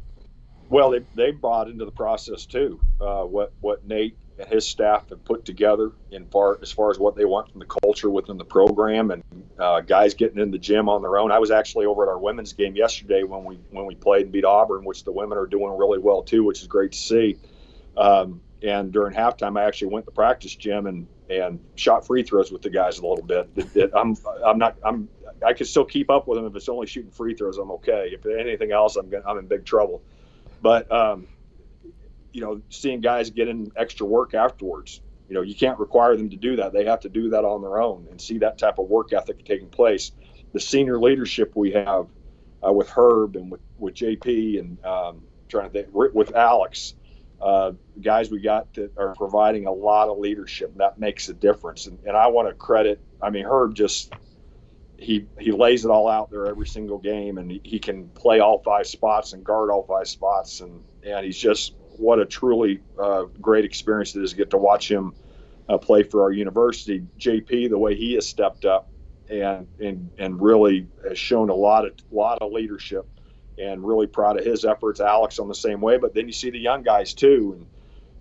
Well, 0.71 0.91
they, 0.91 0.99
they 1.15 1.31
brought 1.31 1.69
into 1.69 1.83
the 1.83 1.91
process 1.91 2.45
too 2.45 2.79
uh, 3.01 3.23
what 3.23 3.51
what 3.59 3.85
Nate 3.85 4.17
and 4.39 4.47
his 4.47 4.65
staff 4.65 5.09
have 5.09 5.23
put 5.25 5.43
together 5.43 5.91
in 6.11 6.25
far 6.27 6.59
as 6.61 6.71
far 6.71 6.89
as 6.89 6.97
what 6.97 7.17
they 7.17 7.25
want 7.25 7.51
from 7.51 7.59
the 7.59 7.65
culture 7.65 8.09
within 8.09 8.37
the 8.37 8.45
program 8.45 9.11
and 9.11 9.21
uh, 9.59 9.81
guys 9.81 10.13
getting 10.13 10.39
in 10.39 10.49
the 10.49 10.57
gym 10.57 10.87
on 10.87 11.01
their 11.01 11.17
own. 11.17 11.29
I 11.29 11.39
was 11.39 11.51
actually 11.51 11.87
over 11.87 12.03
at 12.03 12.09
our 12.09 12.17
women's 12.17 12.53
game 12.53 12.77
yesterday 12.77 13.23
when 13.23 13.43
we 13.43 13.59
when 13.71 13.85
we 13.85 13.95
played 13.95 14.23
and 14.23 14.31
beat 14.31 14.45
Auburn, 14.45 14.85
which 14.85 15.03
the 15.03 15.11
women 15.11 15.37
are 15.37 15.45
doing 15.45 15.77
really 15.77 15.99
well 15.99 16.23
too, 16.23 16.45
which 16.45 16.61
is 16.61 16.67
great 16.67 16.93
to 16.93 16.97
see. 16.97 17.37
Um, 17.97 18.39
and 18.63 18.93
during 18.93 19.13
halftime, 19.13 19.59
I 19.59 19.65
actually 19.65 19.89
went 19.89 20.05
to 20.05 20.13
practice 20.13 20.55
gym 20.55 20.87
and 20.87 21.05
and 21.29 21.59
shot 21.75 22.07
free 22.07 22.23
throws 22.23 22.49
with 22.49 22.61
the 22.61 22.69
guys 22.69 22.97
a 22.99 23.05
little 23.05 23.25
bit. 23.25 23.49
It, 23.57 23.75
it, 23.75 23.91
I'm 23.93 24.15
I'm 24.45 24.57
not 24.57 24.77
I'm 24.85 25.09
I 25.45 25.51
can 25.51 25.65
still 25.65 25.85
keep 25.85 26.09
up 26.09 26.29
with 26.29 26.37
them 26.37 26.45
if 26.45 26.55
it's 26.55 26.69
only 26.69 26.87
shooting 26.87 27.11
free 27.11 27.35
throws. 27.35 27.57
I'm 27.57 27.71
okay. 27.71 28.11
If 28.13 28.25
anything 28.25 28.71
else, 28.71 28.95
I'm 28.95 29.11
I'm 29.27 29.37
in 29.37 29.47
big 29.47 29.65
trouble. 29.65 30.01
But 30.61 30.91
um, 30.91 31.27
you 32.31 32.41
know, 32.41 32.61
seeing 32.69 33.01
guys 33.01 33.29
get 33.29 33.47
in 33.47 33.71
extra 33.75 34.05
work 34.05 34.33
afterwards. 34.33 35.01
You 35.27 35.35
know, 35.35 35.41
you 35.41 35.55
can't 35.55 35.79
require 35.79 36.15
them 36.17 36.29
to 36.29 36.35
do 36.35 36.57
that. 36.57 36.73
They 36.73 36.85
have 36.85 37.01
to 37.01 37.09
do 37.09 37.29
that 37.29 37.45
on 37.45 37.61
their 37.61 37.81
own 37.81 38.07
and 38.09 38.19
see 38.19 38.37
that 38.39 38.57
type 38.57 38.79
of 38.79 38.87
work 38.89 39.13
ethic 39.13 39.45
taking 39.45 39.69
place. 39.69 40.11
The 40.53 40.59
senior 40.59 40.99
leadership 40.99 41.53
we 41.55 41.71
have 41.71 42.07
uh, 42.65 42.73
with 42.73 42.89
Herb 42.89 43.35
and 43.35 43.49
with, 43.49 43.61
with 43.77 43.95
JP 43.95 44.59
and 44.59 44.85
um, 44.85 45.21
trying 45.47 45.69
to 45.69 45.83
think 45.83 45.87
with 45.93 46.35
Alex, 46.35 46.95
uh, 47.41 47.71
guys 48.01 48.29
we 48.29 48.41
got 48.41 48.73
that 48.73 48.91
are 48.97 49.15
providing 49.15 49.67
a 49.67 49.71
lot 49.71 50.09
of 50.09 50.17
leadership. 50.17 50.75
That 50.77 50.99
makes 50.99 51.29
a 51.29 51.33
difference. 51.33 51.87
And, 51.87 51.97
and 52.05 52.15
I 52.15 52.27
want 52.27 52.49
to 52.49 52.53
credit, 52.53 53.01
I 53.21 53.29
mean, 53.29 53.45
Herb 53.45 53.73
just, 53.73 54.13
he, 55.01 55.27
he 55.39 55.51
lays 55.51 55.85
it 55.85 55.91
all 55.91 56.07
out 56.09 56.31
there 56.31 56.47
every 56.47 56.67
single 56.67 56.99
game 56.99 57.39
and 57.39 57.51
he, 57.51 57.61
he 57.63 57.79
can 57.79 58.09
play 58.11 58.39
all 58.39 58.59
five 58.63 58.87
spots 58.87 59.33
and 59.33 59.43
guard 59.43 59.71
all 59.71 59.83
five 59.83 60.07
spots. 60.07 60.61
And, 60.61 60.85
and 61.03 61.25
he's 61.25 61.37
just 61.39 61.75
what 61.97 62.19
a 62.19 62.25
truly 62.25 62.81
uh, 63.01 63.23
great 63.41 63.65
experience 63.65 64.15
it 64.15 64.23
is 64.23 64.31
to 64.31 64.37
get 64.37 64.51
to 64.51 64.57
watch 64.59 64.91
him 64.91 65.13
uh, 65.69 65.77
play 65.77 66.03
for 66.03 66.23
our 66.23 66.31
university. 66.31 67.03
JP, 67.19 67.69
the 67.69 67.77
way 67.77 67.95
he 67.95 68.13
has 68.15 68.27
stepped 68.27 68.65
up 68.65 68.91
and 69.29 69.67
and 69.79 70.11
and 70.17 70.41
really 70.41 70.87
has 71.07 71.17
shown 71.17 71.49
a 71.49 71.55
lot 71.55 71.85
of 71.85 71.93
lot 72.11 72.39
of 72.41 72.51
leadership, 72.51 73.09
and 73.57 73.85
really 73.85 74.07
proud 74.07 74.39
of 74.39 74.45
his 74.45 74.65
efforts. 74.65 74.99
Alex 74.99 75.39
on 75.39 75.47
the 75.47 75.55
same 75.55 75.81
way, 75.81 75.97
but 75.97 76.13
then 76.13 76.27
you 76.27 76.33
see 76.33 76.49
the 76.49 76.59
young 76.59 76.83
guys 76.83 77.13
too, 77.13 77.55
and 77.57 77.67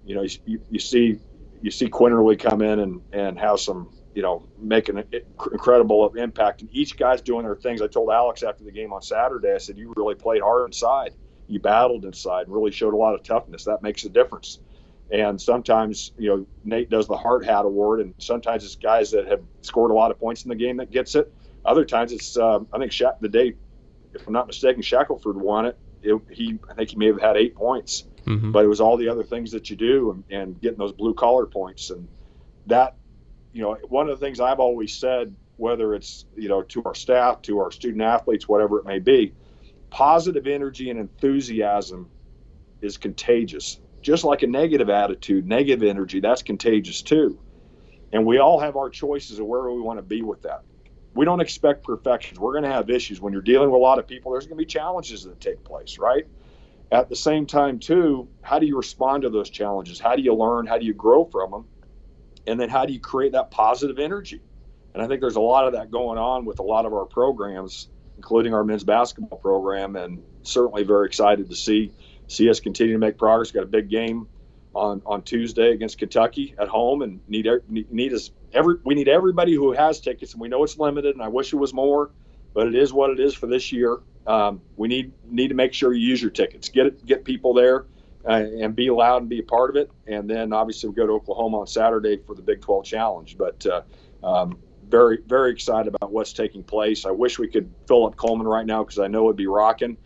you 0.04 0.14
know 0.14 0.22
you, 0.46 0.60
you 0.70 0.78
see 0.78 1.18
you 1.62 1.70
see 1.70 1.88
Quinerly 1.88 2.38
come 2.38 2.62
in 2.62 2.80
and 2.80 3.02
and 3.12 3.38
have 3.38 3.60
some 3.60 3.90
you 4.14 4.22
know 4.22 4.46
making 4.58 4.98
an 4.98 5.04
incredible 5.52 6.12
impact, 6.14 6.62
and 6.62 6.70
each 6.72 6.96
guy's 6.96 7.20
doing 7.20 7.44
their 7.44 7.56
things. 7.56 7.82
I 7.82 7.86
told 7.86 8.10
Alex 8.10 8.42
after 8.42 8.64
the 8.64 8.72
game 8.72 8.92
on 8.92 9.02
Saturday, 9.02 9.52
I 9.52 9.58
said 9.58 9.78
you 9.78 9.92
really 9.96 10.14
played 10.14 10.42
hard 10.42 10.66
inside 10.66 11.14
you 11.50 11.58
battled 11.58 12.04
inside 12.04 12.46
and 12.46 12.54
really 12.54 12.70
showed 12.70 12.94
a 12.94 12.96
lot 12.96 13.14
of 13.14 13.22
toughness. 13.22 13.64
That 13.64 13.82
makes 13.82 14.04
a 14.04 14.08
difference. 14.08 14.60
And 15.12 15.40
sometimes, 15.40 16.12
you 16.16 16.28
know, 16.28 16.46
Nate 16.64 16.88
does 16.88 17.08
the 17.08 17.16
hard 17.16 17.44
hat 17.44 17.64
award, 17.64 18.00
and 18.00 18.14
sometimes 18.18 18.64
it's 18.64 18.76
guys 18.76 19.10
that 19.10 19.26
have 19.26 19.42
scored 19.60 19.90
a 19.90 19.94
lot 19.94 20.12
of 20.12 20.20
points 20.20 20.44
in 20.44 20.48
the 20.48 20.54
game 20.54 20.76
that 20.76 20.92
gets 20.92 21.16
it. 21.16 21.32
Other 21.64 21.84
times 21.84 22.12
it's, 22.12 22.36
um, 22.36 22.68
I 22.72 22.78
think 22.78 22.92
Sha- 22.92 23.14
the 23.20 23.28
day, 23.28 23.54
if 24.14 24.26
I'm 24.28 24.32
not 24.32 24.46
mistaken, 24.46 24.82
Shackelford 24.82 25.36
won 25.36 25.66
it. 25.66 25.78
it. 26.02 26.20
He, 26.30 26.58
I 26.70 26.74
think 26.74 26.90
he 26.90 26.96
may 26.96 27.06
have 27.06 27.20
had 27.20 27.36
eight 27.36 27.56
points, 27.56 28.04
mm-hmm. 28.24 28.52
but 28.52 28.64
it 28.64 28.68
was 28.68 28.80
all 28.80 28.96
the 28.96 29.08
other 29.08 29.24
things 29.24 29.50
that 29.50 29.68
you 29.68 29.74
do 29.74 30.12
and, 30.12 30.24
and 30.30 30.60
getting 30.60 30.78
those 30.78 30.92
blue 30.92 31.14
collar 31.14 31.46
points. 31.46 31.90
And 31.90 32.06
that, 32.66 32.94
you 33.52 33.62
know, 33.62 33.76
one 33.88 34.08
of 34.08 34.18
the 34.18 34.24
things 34.24 34.40
I've 34.40 34.60
always 34.60 34.94
said, 34.94 35.34
whether 35.56 35.94
it's, 35.94 36.24
you 36.36 36.48
know, 36.48 36.62
to 36.62 36.82
our 36.84 36.94
staff, 36.94 37.42
to 37.42 37.58
our 37.58 37.70
student 37.70 38.02
athletes, 38.02 38.48
whatever 38.48 38.78
it 38.78 38.86
may 38.86 38.98
be, 38.98 39.34
positive 39.90 40.46
energy 40.46 40.90
and 40.90 40.98
enthusiasm 40.98 42.08
is 42.80 42.96
contagious. 42.96 43.80
Just 44.02 44.24
like 44.24 44.42
a 44.42 44.46
negative 44.46 44.88
attitude, 44.88 45.46
negative 45.46 45.82
energy, 45.82 46.20
that's 46.20 46.42
contagious 46.42 47.02
too. 47.02 47.38
And 48.12 48.24
we 48.24 48.38
all 48.38 48.58
have 48.58 48.76
our 48.76 48.88
choices 48.88 49.38
of 49.38 49.46
where 49.46 49.70
we 49.70 49.80
want 49.80 49.98
to 49.98 50.02
be 50.02 50.22
with 50.22 50.42
that. 50.42 50.62
We 51.14 51.24
don't 51.24 51.40
expect 51.40 51.84
perfection. 51.84 52.40
We're 52.40 52.52
going 52.52 52.64
to 52.64 52.70
have 52.70 52.88
issues. 52.88 53.20
When 53.20 53.32
you're 53.32 53.42
dealing 53.42 53.70
with 53.70 53.78
a 53.78 53.82
lot 53.82 53.98
of 53.98 54.06
people, 54.06 54.32
there's 54.32 54.46
going 54.46 54.56
to 54.56 54.64
be 54.64 54.66
challenges 54.66 55.24
that 55.24 55.40
take 55.40 55.62
place, 55.64 55.98
right? 55.98 56.26
At 56.92 57.08
the 57.08 57.16
same 57.16 57.46
time, 57.46 57.78
too, 57.78 58.28
how 58.42 58.58
do 58.58 58.66
you 58.66 58.76
respond 58.76 59.22
to 59.22 59.30
those 59.30 59.50
challenges? 59.50 60.00
How 60.00 60.16
do 60.16 60.22
you 60.22 60.34
learn? 60.34 60.66
How 60.66 60.78
do 60.78 60.86
you 60.86 60.94
grow 60.94 61.24
from 61.24 61.50
them? 61.50 61.64
And 62.46 62.58
then 62.58 62.68
how 62.68 62.86
do 62.86 62.92
you 62.92 63.00
create 63.00 63.32
that 63.32 63.50
positive 63.50 63.98
energy? 63.98 64.42
And 64.94 65.02
I 65.02 65.06
think 65.06 65.20
there's 65.20 65.36
a 65.36 65.40
lot 65.40 65.66
of 65.66 65.74
that 65.74 65.90
going 65.90 66.18
on 66.18 66.44
with 66.44 66.58
a 66.58 66.62
lot 66.64 66.86
of 66.86 66.92
our 66.92 67.06
programs 67.06 67.88
including 68.20 68.52
our 68.52 68.64
men's 68.64 68.84
basketball 68.84 69.38
program, 69.38 69.96
and 69.96 70.22
certainly 70.42 70.82
very 70.82 71.06
excited 71.06 71.48
to 71.48 71.56
see 71.56 71.90
see 72.26 72.50
us 72.50 72.60
continue 72.60 72.92
to 72.92 72.98
make 72.98 73.16
progress. 73.16 73.50
Got 73.50 73.62
a 73.62 73.66
big 73.66 73.88
game 73.88 74.28
on 74.74 75.00
on 75.06 75.22
Tuesday 75.22 75.72
against 75.72 75.96
Kentucky 75.96 76.54
at 76.58 76.68
home, 76.68 77.00
and 77.00 77.22
need 77.28 77.48
need 77.66 78.12
us 78.12 78.30
every 78.52 78.74
we 78.84 78.94
need 78.94 79.08
everybody 79.08 79.54
who 79.54 79.72
has 79.72 80.00
tickets, 80.00 80.34
and 80.34 80.40
we 80.42 80.48
know 80.48 80.62
it's 80.64 80.78
limited, 80.78 81.14
and 81.14 81.22
I 81.22 81.28
wish 81.28 81.54
it 81.54 81.56
was 81.56 81.72
more, 81.72 82.10
but 82.52 82.66
it 82.66 82.74
is 82.74 82.92
what 82.92 83.08
it 83.08 83.20
is 83.20 83.34
for 83.34 83.46
this 83.46 83.72
year. 83.72 84.00
Um, 84.26 84.60
we 84.76 84.88
need 84.88 85.12
need 85.24 85.48
to 85.48 85.54
make 85.54 85.72
sure 85.72 85.94
you 85.94 86.06
use 86.06 86.20
your 86.20 86.30
tickets, 86.30 86.68
get 86.68 86.84
it, 86.84 87.06
get 87.06 87.24
people 87.24 87.54
there. 87.54 87.86
Uh, 88.28 88.44
and 88.60 88.76
be 88.76 88.88
allowed 88.88 89.22
and 89.22 89.30
be 89.30 89.38
a 89.38 89.42
part 89.42 89.70
of 89.70 89.76
it, 89.76 89.90
and 90.06 90.28
then 90.28 90.52
obviously 90.52 90.90
we 90.90 90.94
go 90.94 91.06
to 91.06 91.12
Oklahoma 91.14 91.60
on 91.60 91.66
Saturday 91.66 92.18
for 92.26 92.34
the 92.34 92.42
Big 92.42 92.60
12 92.60 92.84
Challenge. 92.84 93.38
But 93.38 93.64
uh, 93.64 93.80
um, 94.22 94.58
very 94.90 95.20
very 95.26 95.50
excited 95.52 95.94
about 95.94 96.12
what's 96.12 96.34
taking 96.34 96.62
place. 96.62 97.06
I 97.06 97.12
wish 97.12 97.38
we 97.38 97.48
could 97.48 97.72
fill 97.88 98.06
up 98.06 98.16
Coleman 98.16 98.46
right 98.46 98.66
now 98.66 98.84
because 98.84 98.98
I 98.98 99.06
know 99.06 99.24
it'd 99.24 99.36
be 99.36 99.46
rocking. 99.46 99.96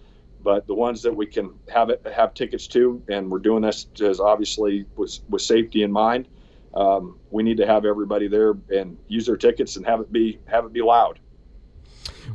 But 0.44 0.66
the 0.66 0.74
ones 0.74 1.02
that 1.02 1.16
we 1.16 1.26
can 1.26 1.54
have 1.72 1.90
it 1.90 2.06
have 2.14 2.34
tickets 2.34 2.66
to, 2.68 3.02
and 3.08 3.30
we're 3.30 3.38
doing 3.38 3.62
this 3.62 3.86
as 4.00 4.20
obviously 4.20 4.86
with 4.94 5.18
with 5.28 5.42
safety 5.42 5.82
in 5.82 5.90
mind. 5.90 6.28
Um, 6.74 7.18
we 7.30 7.42
need 7.42 7.56
to 7.58 7.66
have 7.66 7.84
everybody 7.84 8.28
there 8.28 8.54
and 8.68 8.98
use 9.06 9.26
their 9.26 9.36
tickets 9.36 9.76
and 9.76 9.86
have 9.86 10.00
it 10.00 10.12
be 10.12 10.38
have 10.46 10.66
it 10.66 10.72
be 10.72 10.82
loud. 10.82 11.18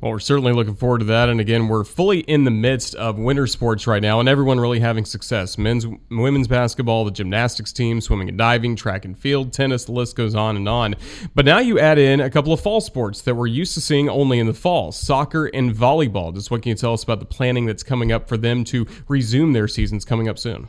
Well, 0.01 0.11
we're 0.11 0.19
certainly 0.19 0.53
looking 0.53 0.75
forward 0.75 0.99
to 0.99 1.05
that. 1.05 1.29
And 1.29 1.39
again, 1.39 1.67
we're 1.67 1.83
fully 1.83 2.19
in 2.19 2.43
the 2.43 2.51
midst 2.51 2.95
of 2.95 3.17
winter 3.17 3.47
sports 3.47 3.87
right 3.87 4.01
now, 4.01 4.19
and 4.19 4.29
everyone 4.29 4.59
really 4.59 4.79
having 4.79 5.05
success. 5.05 5.57
Men's, 5.57 5.85
women's 6.09 6.47
basketball, 6.47 7.05
the 7.05 7.11
gymnastics 7.11 7.73
team, 7.73 8.01
swimming 8.01 8.29
and 8.29 8.37
diving, 8.37 8.75
track 8.75 9.05
and 9.05 9.17
field, 9.17 9.51
tennis, 9.51 9.85
the 9.85 9.91
list 9.91 10.15
goes 10.15 10.35
on 10.35 10.55
and 10.55 10.69
on. 10.69 10.95
But 11.35 11.45
now 11.45 11.59
you 11.59 11.79
add 11.79 11.97
in 11.97 12.19
a 12.19 12.29
couple 12.29 12.53
of 12.53 12.61
fall 12.61 12.81
sports 12.81 13.21
that 13.21 13.35
we're 13.35 13.47
used 13.47 13.73
to 13.73 13.81
seeing 13.81 14.09
only 14.09 14.39
in 14.39 14.47
the 14.47 14.53
fall 14.53 14.91
soccer 14.91 15.47
and 15.47 15.73
volleyball. 15.73 16.33
Just 16.33 16.51
what 16.51 16.61
can 16.61 16.69
you 16.69 16.75
tell 16.75 16.93
us 16.93 17.03
about 17.03 17.19
the 17.19 17.25
planning 17.25 17.65
that's 17.65 17.83
coming 17.83 18.11
up 18.11 18.27
for 18.27 18.37
them 18.37 18.63
to 18.65 18.85
resume 19.07 19.53
their 19.53 19.67
seasons 19.67 20.05
coming 20.05 20.29
up 20.29 20.39
soon? 20.39 20.67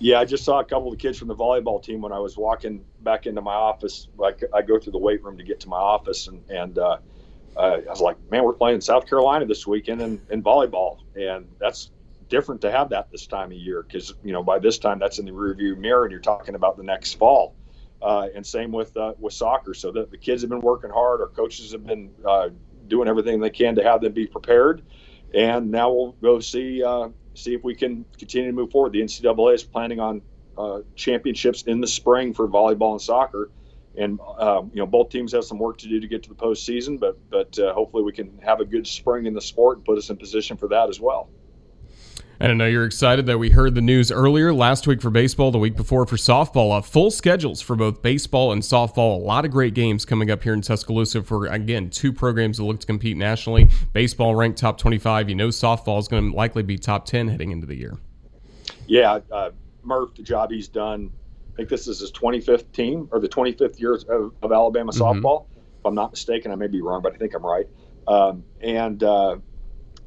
Yeah, 0.00 0.20
I 0.20 0.24
just 0.24 0.44
saw 0.44 0.60
a 0.60 0.64
couple 0.64 0.92
of 0.92 0.98
kids 0.98 1.18
from 1.18 1.28
the 1.28 1.34
volleyball 1.34 1.82
team 1.82 2.00
when 2.00 2.12
I 2.12 2.20
was 2.20 2.36
walking 2.36 2.84
back 3.00 3.26
into 3.26 3.40
my 3.40 3.54
office. 3.54 4.06
Like 4.16 4.44
I 4.54 4.62
go 4.62 4.78
through 4.78 4.92
the 4.92 4.98
weight 4.98 5.24
room 5.24 5.36
to 5.38 5.44
get 5.44 5.58
to 5.60 5.68
my 5.68 5.76
office, 5.76 6.28
and 6.28 6.48
and 6.48 6.78
uh, 6.78 6.98
uh, 7.56 7.78
I 7.86 7.90
was 7.90 8.00
like, 8.00 8.16
man, 8.30 8.44
we're 8.44 8.52
playing 8.52 8.80
South 8.80 9.08
Carolina 9.08 9.46
this 9.46 9.66
weekend 9.66 10.00
in, 10.00 10.20
in 10.30 10.42
volleyball, 10.42 10.98
and 11.14 11.46
that's 11.58 11.90
different 12.28 12.60
to 12.60 12.70
have 12.70 12.90
that 12.90 13.10
this 13.10 13.26
time 13.26 13.50
of 13.50 13.58
year 13.58 13.82
because 13.82 14.14
you 14.22 14.32
know 14.32 14.42
by 14.42 14.58
this 14.58 14.78
time 14.78 14.98
that's 14.98 15.18
in 15.18 15.24
the 15.24 15.32
rearview 15.32 15.76
mirror, 15.76 16.04
and 16.04 16.12
you're 16.12 16.20
talking 16.20 16.54
about 16.54 16.76
the 16.76 16.82
next 16.82 17.14
fall. 17.14 17.54
Uh, 18.00 18.28
and 18.34 18.46
same 18.46 18.70
with 18.70 18.96
uh, 18.96 19.12
with 19.18 19.32
soccer. 19.32 19.74
So 19.74 19.90
the, 19.90 20.06
the 20.06 20.18
kids 20.18 20.42
have 20.42 20.50
been 20.50 20.60
working 20.60 20.90
hard. 20.90 21.20
Our 21.20 21.26
coaches 21.26 21.72
have 21.72 21.84
been 21.84 22.12
uh, 22.24 22.50
doing 22.86 23.08
everything 23.08 23.40
they 23.40 23.50
can 23.50 23.74
to 23.74 23.82
have 23.82 24.00
them 24.00 24.12
be 24.12 24.26
prepared. 24.26 24.82
And 25.34 25.70
now 25.70 25.90
we'll 25.92 26.16
go 26.22 26.38
see 26.38 26.82
uh, 26.82 27.08
see 27.34 27.54
if 27.54 27.64
we 27.64 27.74
can 27.74 28.04
continue 28.16 28.50
to 28.50 28.56
move 28.56 28.70
forward. 28.70 28.92
The 28.92 29.00
NCAA 29.00 29.54
is 29.54 29.64
planning 29.64 29.98
on 29.98 30.22
uh, 30.56 30.80
championships 30.94 31.62
in 31.62 31.80
the 31.80 31.86
spring 31.86 32.34
for 32.34 32.48
volleyball 32.48 32.92
and 32.92 33.02
soccer 33.02 33.50
and 33.98 34.18
um, 34.38 34.70
you 34.72 34.80
know 34.80 34.86
both 34.86 35.10
teams 35.10 35.32
have 35.32 35.44
some 35.44 35.58
work 35.58 35.78
to 35.78 35.88
do 35.88 36.00
to 36.00 36.06
get 36.06 36.22
to 36.22 36.28
the 36.28 36.34
postseason, 36.34 36.98
but 36.98 37.18
but 37.30 37.58
uh, 37.58 37.72
hopefully 37.74 38.02
we 38.02 38.12
can 38.12 38.38
have 38.38 38.60
a 38.60 38.64
good 38.64 38.86
spring 38.86 39.26
in 39.26 39.34
the 39.34 39.40
sport 39.40 39.78
and 39.78 39.84
put 39.84 39.98
us 39.98 40.10
in 40.10 40.16
position 40.16 40.56
for 40.56 40.68
that 40.68 40.88
as 40.88 41.00
well. 41.00 41.28
And 42.40 42.52
I 42.52 42.54
know 42.54 42.66
you're 42.66 42.84
excited 42.84 43.26
that 43.26 43.38
we 43.38 43.50
heard 43.50 43.74
the 43.74 43.80
news 43.80 44.12
earlier 44.12 44.54
last 44.54 44.86
week 44.86 45.02
for 45.02 45.10
baseball, 45.10 45.50
the 45.50 45.58
week 45.58 45.74
before 45.74 46.06
for 46.06 46.14
softball. 46.14 46.78
Uh, 46.78 46.80
full 46.80 47.10
schedules 47.10 47.60
for 47.60 47.74
both 47.74 48.00
baseball 48.00 48.52
and 48.52 48.62
softball. 48.62 49.16
A 49.16 49.24
lot 49.24 49.44
of 49.44 49.50
great 49.50 49.74
games 49.74 50.04
coming 50.04 50.30
up 50.30 50.44
here 50.44 50.54
in 50.54 50.60
Tuscaloosa 50.60 51.24
for, 51.24 51.46
again, 51.46 51.90
two 51.90 52.12
programs 52.12 52.58
that 52.58 52.62
look 52.62 52.78
to 52.78 52.86
compete 52.86 53.16
nationally. 53.16 53.68
Baseball 53.92 54.36
ranked 54.36 54.56
top 54.56 54.78
25. 54.78 55.28
You 55.28 55.34
know, 55.34 55.48
softball 55.48 55.98
is 55.98 56.06
going 56.06 56.30
to 56.30 56.36
likely 56.36 56.62
be 56.62 56.78
top 56.78 57.06
10 57.06 57.26
heading 57.26 57.50
into 57.50 57.66
the 57.66 57.74
year. 57.74 57.98
Yeah, 58.86 59.18
uh, 59.32 59.50
Murph, 59.82 60.14
the 60.14 60.22
job 60.22 60.52
he's 60.52 60.68
done. 60.68 61.10
I 61.58 61.62
think 61.62 61.70
this 61.70 61.88
is 61.88 61.98
his 61.98 62.12
25th 62.12 62.70
team 62.70 63.08
or 63.10 63.18
the 63.18 63.28
25th 63.28 63.80
year 63.80 63.94
of, 63.94 64.32
of 64.40 64.52
Alabama 64.52 64.92
mm-hmm. 64.92 65.02
softball. 65.02 65.46
If 65.56 65.84
I'm 65.84 65.94
not 65.96 66.12
mistaken, 66.12 66.52
I 66.52 66.54
may 66.54 66.68
be 66.68 66.80
wrong, 66.80 67.02
but 67.02 67.14
I 67.14 67.16
think 67.16 67.34
I'm 67.34 67.44
right. 67.44 67.66
Um, 68.06 68.44
and, 68.60 69.02
uh, 69.02 69.38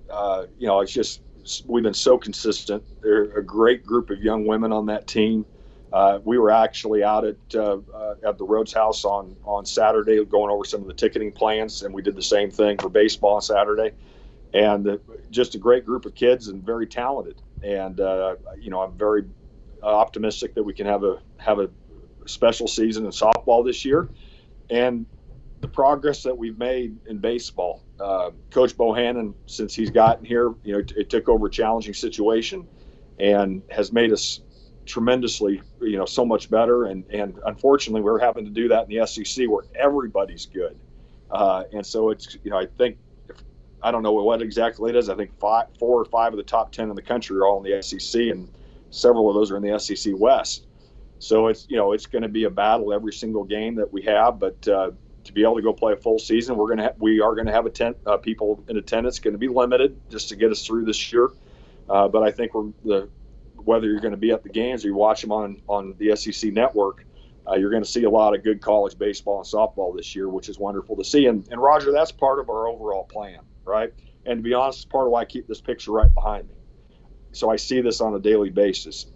uh 0.09 0.45
you 0.57 0.67
know, 0.67 0.79
it's 0.79 0.93
just 0.93 1.21
we've 1.67 1.83
been 1.83 1.93
so 1.93 2.17
consistent. 2.17 2.83
They're 3.01 3.37
a 3.37 3.43
great 3.43 3.85
group 3.85 4.11
of 4.11 4.21
young 4.21 4.47
women 4.47 4.71
on 4.71 4.85
that 4.85 5.07
team. 5.07 5.45
Uh, 5.91 6.19
we 6.23 6.37
were 6.37 6.51
actually 6.51 7.03
out 7.03 7.25
at 7.25 7.35
uh, 7.53 7.79
uh, 7.93 8.15
at 8.25 8.37
the 8.37 8.45
Rhoads 8.45 8.73
House 8.73 9.03
on 9.03 9.35
on 9.43 9.65
Saturday, 9.65 10.23
going 10.23 10.49
over 10.49 10.63
some 10.63 10.79
of 10.79 10.87
the 10.87 10.93
ticketing 10.93 11.33
plans, 11.33 11.83
and 11.83 11.93
we 11.93 12.01
did 12.01 12.15
the 12.15 12.23
same 12.23 12.49
thing 12.49 12.77
for 12.77 12.87
baseball 12.87 13.35
on 13.35 13.41
Saturday. 13.41 13.91
And 14.53 14.87
uh, 14.87 14.97
just 15.31 15.55
a 15.55 15.57
great 15.57 15.85
group 15.85 16.05
of 16.05 16.15
kids 16.15 16.47
and 16.47 16.63
very 16.63 16.87
talented. 16.87 17.41
And 17.61 17.99
uh, 17.99 18.35
you 18.57 18.69
know, 18.69 18.79
I'm 18.79 18.97
very 18.97 19.25
optimistic 19.87 20.55
that 20.55 20.63
we 20.63 20.73
can 20.73 20.85
have 20.85 21.03
a 21.03 21.21
have 21.37 21.59
a 21.59 21.69
special 22.25 22.67
season 22.67 23.05
in 23.05 23.11
softball 23.11 23.65
this 23.65 23.83
year. 23.83 24.09
And 24.69 25.05
the 25.61 25.67
progress 25.67 26.23
that 26.23 26.37
we've 26.37 26.57
made 26.57 26.97
in 27.07 27.19
baseball. 27.19 27.83
Uh, 27.99 28.31
Coach 28.49 28.75
Bohannon, 28.75 29.33
since 29.45 29.75
he's 29.75 29.91
gotten 29.91 30.25
here, 30.25 30.53
you 30.63 30.73
know, 30.73 30.79
it, 30.79 30.91
it 30.97 31.09
took 31.09 31.29
over 31.29 31.47
a 31.47 31.51
challenging 31.51 31.93
situation 31.93 32.67
and 33.19 33.61
has 33.69 33.93
made 33.93 34.11
us 34.11 34.41
tremendously, 34.87 35.61
you 35.79 35.97
know, 35.97 36.05
so 36.05 36.25
much 36.25 36.49
better. 36.49 36.85
And, 36.85 37.05
and 37.11 37.39
unfortunately, 37.45 38.01
we're 38.01 38.19
having 38.19 38.43
to 38.45 38.51
do 38.51 38.67
that 38.69 38.89
in 38.89 38.97
the 38.97 39.05
SEC 39.05 39.47
where 39.47 39.63
everybody's 39.75 40.47
good. 40.47 40.77
Uh, 41.29 41.63
and 41.71 41.85
so 41.85 42.09
it's, 42.09 42.37
you 42.43 42.49
know, 42.49 42.57
I 42.57 42.65
think, 42.65 42.97
I 43.83 43.91
don't 43.91 44.03
know 44.03 44.13
what 44.13 44.41
exactly 44.41 44.89
it 44.89 44.95
is. 44.95 45.09
I 45.09 45.15
think 45.15 45.37
five, 45.39 45.67
four 45.79 46.01
or 46.01 46.05
five 46.05 46.33
of 46.33 46.37
the 46.37 46.43
top 46.43 46.71
10 46.71 46.89
in 46.89 46.95
the 46.95 47.01
country 47.01 47.37
are 47.37 47.45
all 47.45 47.63
in 47.63 47.71
the 47.71 47.81
SEC, 47.81 48.21
and 48.23 48.49
several 48.91 49.29
of 49.29 49.35
those 49.35 49.51
are 49.51 49.57
in 49.57 49.63
the 49.63 49.79
SEC 49.79 50.13
West. 50.17 50.67
So 51.19 51.47
it's, 51.47 51.65
you 51.69 51.77
know, 51.77 51.93
it's 51.93 52.05
going 52.05 52.23
to 52.23 52.29
be 52.29 52.45
a 52.45 52.49
battle 52.49 52.93
every 52.93 53.13
single 53.13 53.43
game 53.43 53.75
that 53.75 53.91
we 53.91 54.01
have. 54.03 54.39
But, 54.39 54.67
uh, 54.67 54.91
to 55.23 55.33
be 55.33 55.43
able 55.43 55.55
to 55.55 55.61
go 55.61 55.71
play 55.73 55.93
a 55.93 55.95
full 55.95 56.17
season, 56.17 56.57
we're 56.57 56.69
gonna 56.69 56.83
ha- 56.83 56.93
we 56.97 57.21
are 57.21 57.35
gonna 57.35 57.51
have 57.51 57.71
tent 57.73 57.95
uh, 58.07 58.17
people 58.17 58.63
in 58.67 58.77
attendance. 58.77 59.19
Going 59.19 59.33
to 59.33 59.37
be 59.37 59.47
limited 59.47 59.95
just 60.09 60.29
to 60.29 60.35
get 60.35 60.51
us 60.51 60.65
through 60.65 60.85
this 60.85 61.13
year. 61.13 61.29
Uh, 61.87 62.07
but 62.07 62.23
I 62.23 62.31
think 62.31 62.53
we're 62.53 62.71
the 62.83 63.09
whether 63.55 63.87
you're 63.87 63.99
going 63.99 64.11
to 64.11 64.17
be 64.17 64.31
at 64.31 64.43
the 64.43 64.49
games 64.49 64.83
or 64.83 64.87
you 64.87 64.95
watch 64.95 65.21
them 65.21 65.31
on 65.31 65.61
on 65.67 65.95
the 65.99 66.15
SEC 66.15 66.51
network, 66.51 67.05
uh, 67.47 67.55
you're 67.55 67.69
going 67.69 67.83
to 67.83 67.89
see 67.89 68.03
a 68.03 68.09
lot 68.09 68.35
of 68.35 68.43
good 68.43 68.61
college 68.61 68.97
baseball 68.97 69.37
and 69.37 69.45
softball 69.45 69.95
this 69.95 70.15
year, 70.15 70.29
which 70.29 70.49
is 70.49 70.57
wonderful 70.57 70.95
to 70.95 71.03
see. 71.03 71.27
And, 71.27 71.47
and 71.51 71.61
Roger, 71.61 71.91
that's 71.91 72.11
part 72.11 72.39
of 72.39 72.49
our 72.49 72.67
overall 72.67 73.03
plan, 73.03 73.39
right? 73.65 73.93
And 74.25 74.39
to 74.39 74.43
be 74.43 74.53
honest, 74.53 74.89
part 74.89 75.05
of 75.05 75.11
why 75.11 75.21
I 75.21 75.25
keep 75.25 75.47
this 75.47 75.61
picture 75.61 75.91
right 75.91 76.13
behind 76.13 76.47
me. 76.47 76.55
So 77.31 77.49
I 77.49 77.55
see 77.55 77.81
this 77.81 78.01
on 78.01 78.13
a 78.15 78.19
daily 78.19 78.49
basis. 78.49 79.07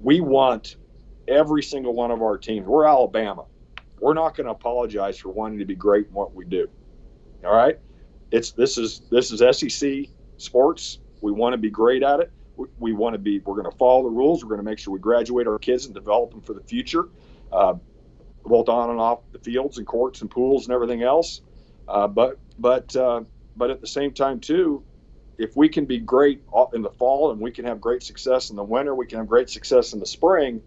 We 0.00 0.20
want 0.20 0.76
every 1.26 1.62
single 1.62 1.94
one 1.94 2.10
of 2.10 2.22
our 2.22 2.38
teams. 2.38 2.66
We're 2.66 2.86
Alabama 2.86 3.44
we're 4.00 4.14
not 4.14 4.36
going 4.36 4.46
to 4.46 4.52
apologize 4.52 5.18
for 5.18 5.30
wanting 5.30 5.58
to 5.58 5.64
be 5.64 5.74
great 5.74 6.06
in 6.08 6.12
what 6.14 6.34
we 6.34 6.44
do. 6.44 6.68
All 7.44 7.54
right, 7.54 7.78
it's 8.30 8.52
this 8.52 8.78
is 8.78 9.02
this 9.10 9.30
is 9.30 9.42
SEC 9.56 10.10
sports. 10.36 10.98
We 11.20 11.32
want 11.32 11.52
to 11.54 11.58
be 11.58 11.70
great 11.70 12.02
at 12.02 12.20
it. 12.20 12.32
We, 12.56 12.66
we 12.78 12.92
want 12.92 13.14
to 13.14 13.18
be. 13.18 13.40
We're 13.40 13.54
going 13.54 13.70
to 13.70 13.76
follow 13.76 14.04
the 14.04 14.10
rules. 14.10 14.44
We're 14.44 14.50
going 14.50 14.64
to 14.64 14.64
make 14.64 14.78
sure 14.78 14.92
we 14.92 15.00
graduate 15.00 15.46
our 15.46 15.58
kids 15.58 15.86
and 15.86 15.94
develop 15.94 16.30
them 16.30 16.40
for 16.40 16.54
the 16.54 16.62
future, 16.62 17.08
uh, 17.52 17.74
both 18.44 18.68
on 18.68 18.90
and 18.90 19.00
off 19.00 19.20
the 19.32 19.38
fields 19.38 19.78
and 19.78 19.86
courts 19.86 20.20
and 20.20 20.30
pools 20.30 20.66
and 20.66 20.74
everything 20.74 21.02
else. 21.02 21.42
Uh, 21.86 22.08
but 22.08 22.40
but 22.58 22.94
uh, 22.96 23.22
but 23.56 23.70
at 23.70 23.80
the 23.80 23.86
same 23.86 24.12
time 24.12 24.40
too, 24.40 24.84
if 25.38 25.56
we 25.56 25.68
can 25.68 25.86
be 25.86 25.98
great 26.00 26.42
in 26.74 26.82
the 26.82 26.90
fall 26.90 27.32
and 27.32 27.40
we 27.40 27.52
can 27.52 27.66
have 27.66 27.80
great 27.80 28.02
success 28.02 28.50
in 28.50 28.56
the 28.56 28.64
winter, 28.64 28.94
we 28.94 29.06
can 29.06 29.18
have 29.18 29.28
great 29.28 29.50
success 29.50 29.92
in 29.94 30.00
the 30.00 30.06
spring 30.06 30.62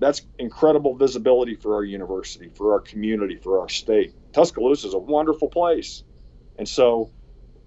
that's 0.00 0.22
incredible 0.40 0.96
visibility 0.96 1.56
for 1.56 1.76
our 1.76 1.84
university, 1.84 2.50
for 2.50 2.74
our 2.74 2.82
community, 2.82 3.38
for 3.38 3.60
our 3.62 3.70
state. 3.70 4.14
Tuscaloosa 4.34 4.88
is 4.88 4.94
a 4.94 4.98
wonderful 5.00 5.48
place. 5.48 6.04
And 6.58 6.68
so, 6.68 7.12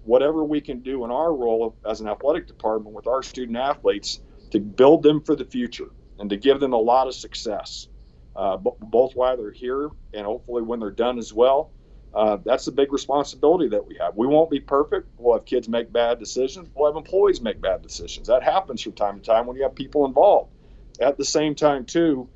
whatever 0.02 0.44
we 0.44 0.60
can 0.62 0.80
do 0.82 1.04
in 1.04 1.12
our 1.12 1.34
role 1.34 1.76
as 1.88 2.00
an 2.00 2.08
athletic 2.08 2.48
department 2.48 2.94
with 2.96 3.08
our 3.08 3.22
student 3.22 3.58
athletes 3.58 4.20
to 4.52 4.60
build 4.60 5.02
them 5.04 5.22
for 5.22 5.36
the 5.36 5.44
future 5.46 5.88
and 6.18 6.30
to 6.30 6.38
give 6.38 6.60
them 6.60 6.74
a 6.74 6.78
lot 6.78 7.08
of 7.08 7.14
success, 7.14 7.88
uh, 8.36 8.56
b- 8.58 8.70
both 8.80 9.14
while 9.14 9.36
they're 9.36 9.52
here 9.52 9.90
and 10.14 10.26
hopefully 10.26 10.62
when 10.62 10.80
they're 10.80 10.90
done 10.92 11.18
as 11.18 11.32
well. 11.34 11.72
Uh, 12.12 12.38
that's 12.44 12.64
the 12.64 12.72
big 12.72 12.92
responsibility 12.92 13.68
that 13.68 13.86
we 13.86 13.96
have. 14.00 14.16
We 14.16 14.26
won't 14.26 14.50
be 14.50 14.60
perfect. 14.60 15.08
We'll 15.16 15.36
have 15.36 15.44
kids 15.44 15.68
make 15.68 15.92
bad 15.92 16.18
decisions. 16.18 16.68
We'll 16.74 16.92
have 16.92 16.96
employees 16.96 17.40
make 17.40 17.60
bad 17.60 17.82
decisions. 17.82 18.26
That 18.26 18.42
happens 18.42 18.82
from 18.82 18.92
time 18.92 19.20
to 19.20 19.24
time 19.24 19.46
when 19.46 19.56
you 19.56 19.62
have 19.62 19.74
people 19.74 20.04
involved 20.06 20.50
at 21.00 21.16
the 21.16 21.24
same 21.24 21.54
time 21.54 21.84
too 21.84 22.28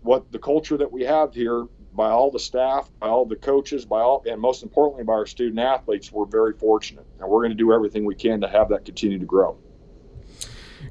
what 0.00 0.30
the 0.32 0.38
culture 0.38 0.76
that 0.76 0.92
we 0.92 1.04
have 1.04 1.32
here 1.32 1.66
by 1.92 2.10
all 2.10 2.30
the 2.30 2.38
staff 2.38 2.90
by 3.00 3.08
all 3.08 3.24
the 3.24 3.36
coaches 3.36 3.84
by 3.84 4.00
all 4.00 4.22
and 4.26 4.40
most 4.40 4.62
importantly 4.62 5.04
by 5.04 5.12
our 5.12 5.26
student 5.26 5.58
athletes 5.58 6.12
we're 6.12 6.26
very 6.26 6.52
fortunate 6.52 7.06
and 7.20 7.28
we're 7.28 7.40
going 7.40 7.50
to 7.50 7.56
do 7.56 7.72
everything 7.72 8.04
we 8.04 8.14
can 8.14 8.40
to 8.40 8.48
have 8.48 8.68
that 8.68 8.84
continue 8.84 9.18
to 9.18 9.24
grow 9.24 9.56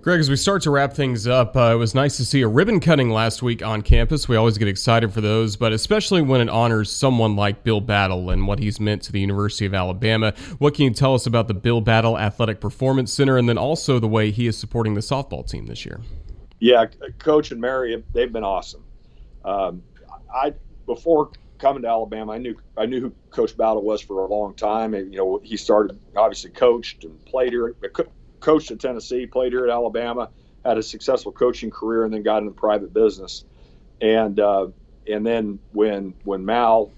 Greg, 0.01 0.19
as 0.19 0.29
we 0.29 0.35
start 0.35 0.61
to 0.63 0.71
wrap 0.71 0.93
things 0.93 1.27
up, 1.27 1.55
uh, 1.55 1.71
it 1.73 1.75
was 1.75 1.95
nice 1.95 2.17
to 2.17 2.25
see 2.25 2.41
a 2.41 2.47
ribbon 2.47 2.79
cutting 2.79 3.09
last 3.09 3.41
week 3.41 3.63
on 3.63 3.81
campus. 3.81 4.27
We 4.27 4.35
always 4.35 4.57
get 4.57 4.67
excited 4.67 5.13
for 5.13 5.21
those, 5.21 5.55
but 5.55 5.71
especially 5.71 6.21
when 6.21 6.41
it 6.41 6.49
honors 6.49 6.91
someone 6.91 7.35
like 7.35 7.63
Bill 7.63 7.79
Battle 7.79 8.29
and 8.29 8.47
what 8.47 8.59
he's 8.59 8.79
meant 8.79 9.01
to 9.03 9.11
the 9.11 9.21
University 9.21 9.65
of 9.65 9.73
Alabama. 9.73 10.33
What 10.57 10.73
can 10.73 10.85
you 10.85 10.91
tell 10.91 11.13
us 11.13 11.25
about 11.25 11.47
the 11.47 11.53
Bill 11.53 11.79
Battle 11.79 12.17
Athletic 12.17 12.59
Performance 12.59 13.13
Center 13.13 13.37
and 13.37 13.47
then 13.47 13.57
also 13.57 13.99
the 13.99 14.07
way 14.07 14.31
he 14.31 14.47
is 14.47 14.57
supporting 14.57 14.93
the 14.93 15.01
softball 15.01 15.49
team 15.49 15.67
this 15.67 15.85
year? 15.85 16.01
Yeah, 16.59 16.85
Coach 17.19 17.51
and 17.51 17.61
Mary, 17.61 18.03
they've 18.13 18.31
been 18.31 18.43
awesome. 18.43 18.83
Um, 19.45 19.83
I 20.33 20.53
before 20.85 21.31
coming 21.59 21.83
to 21.83 21.87
Alabama, 21.87 22.33
I 22.33 22.37
knew 22.37 22.57
I 22.77 22.85
knew 22.85 22.99
who 22.99 23.13
Coach 23.29 23.55
Battle 23.55 23.81
was 23.81 24.01
for 24.01 24.25
a 24.25 24.27
long 24.27 24.53
time. 24.53 24.93
And, 24.93 25.11
you 25.11 25.17
know, 25.17 25.39
he 25.43 25.57
started 25.57 25.97
obviously 26.15 26.51
coached 26.51 27.03
and 27.05 27.23
played 27.25 27.51
here, 27.51 27.75
coached 28.43 28.71
at 28.71 28.79
Tennessee, 28.79 29.25
played 29.25 29.53
here 29.53 29.65
at 29.65 29.71
Alabama, 29.71 30.29
had 30.63 30.77
a 30.77 30.83
successful 30.83 31.31
coaching 31.31 31.71
career, 31.71 32.05
and 32.05 32.13
then 32.13 32.23
got 32.23 32.39
into 32.39 32.51
private 32.51 32.93
business. 32.93 33.45
And 34.01 34.39
uh, 34.39 34.67
and 35.07 35.25
then 35.25 35.59
when 35.71 36.13
when 36.23 36.45
Mal 36.45 36.91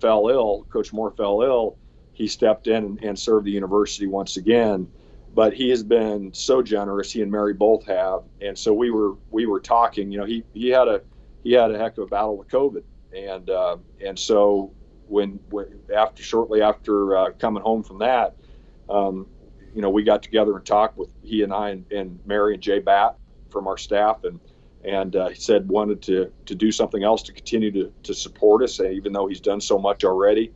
fell 0.00 0.28
ill, 0.28 0.66
Coach 0.70 0.92
Moore 0.92 1.10
fell 1.10 1.42
ill, 1.42 1.76
he 2.12 2.26
stepped 2.26 2.66
in 2.66 2.84
and, 2.84 3.04
and 3.04 3.18
served 3.18 3.46
the 3.46 3.50
university 3.50 4.06
once 4.06 4.36
again 4.36 4.88
but 5.34 5.54
he 5.54 5.68
has 5.70 5.82
been 5.82 6.32
so 6.34 6.62
generous. 6.62 7.12
He 7.12 7.22
and 7.22 7.30
Mary 7.30 7.54
both 7.54 7.86
have, 7.86 8.22
and 8.40 8.58
so 8.58 8.72
we 8.72 8.90
were 8.90 9.14
we 9.30 9.46
were 9.46 9.60
talking. 9.60 10.10
You 10.10 10.18
know, 10.18 10.24
he 10.24 10.42
he 10.52 10.68
had 10.68 10.88
a 10.88 11.02
he 11.44 11.52
had 11.52 11.70
a 11.70 11.78
heck 11.78 11.96
of 11.98 12.04
a 12.04 12.06
battle 12.06 12.36
with 12.36 12.48
COVID, 12.48 12.82
and 13.14 13.48
uh, 13.48 13.76
and 14.04 14.18
so 14.18 14.72
when, 15.06 15.38
when 15.50 15.66
after 15.94 16.22
shortly 16.22 16.60
after 16.60 17.16
uh, 17.16 17.30
coming 17.38 17.62
home 17.62 17.82
from 17.82 17.98
that, 17.98 18.36
um, 18.88 19.26
you 19.74 19.82
know, 19.82 19.90
we 19.90 20.02
got 20.02 20.22
together 20.22 20.56
and 20.56 20.64
talked 20.64 20.96
with 20.96 21.10
he 21.22 21.42
and 21.42 21.52
I 21.52 21.70
and, 21.70 21.90
and 21.92 22.20
Mary 22.24 22.54
and 22.54 22.62
Jay 22.62 22.78
Bat 22.78 23.16
from 23.50 23.66
our 23.66 23.78
staff, 23.78 24.24
and 24.24 24.40
and 24.84 25.16
uh, 25.16 25.28
he 25.28 25.34
said 25.34 25.68
wanted 25.68 26.02
to 26.02 26.32
to 26.46 26.54
do 26.54 26.72
something 26.72 27.02
else 27.02 27.22
to 27.24 27.32
continue 27.32 27.70
to 27.72 27.92
to 28.04 28.14
support 28.14 28.62
us, 28.62 28.80
even 28.80 29.12
though 29.12 29.26
he's 29.26 29.40
done 29.40 29.60
so 29.60 29.78
much 29.78 30.04
already. 30.04 30.52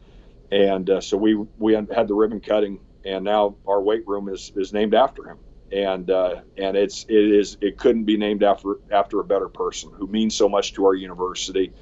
And 0.50 0.88
uh, 0.90 1.00
so 1.00 1.16
we 1.16 1.34
we 1.58 1.74
had 1.74 2.08
the 2.08 2.14
ribbon 2.14 2.40
cutting 2.40 2.80
and 3.04 3.24
now 3.24 3.56
our 3.66 3.82
weight 3.82 4.06
room 4.06 4.28
is 4.28 4.52
is 4.56 4.72
named 4.72 4.94
after 4.94 5.28
him. 5.28 5.38
And 5.70 6.10
uh, 6.10 6.42
and 6.58 6.76
it's 6.76 7.04
it 7.08 7.30
is 7.30 7.56
it 7.60 7.78
couldn't 7.78 8.04
be 8.04 8.16
named 8.16 8.42
after 8.42 8.76
after 8.90 9.20
a 9.20 9.24
better 9.24 9.48
person 9.48 9.90
who 9.94 10.06
means 10.06 10.34
so 10.34 10.48
much 10.48 10.74
to 10.74 10.84
our 10.84 10.94
university. 10.94 11.72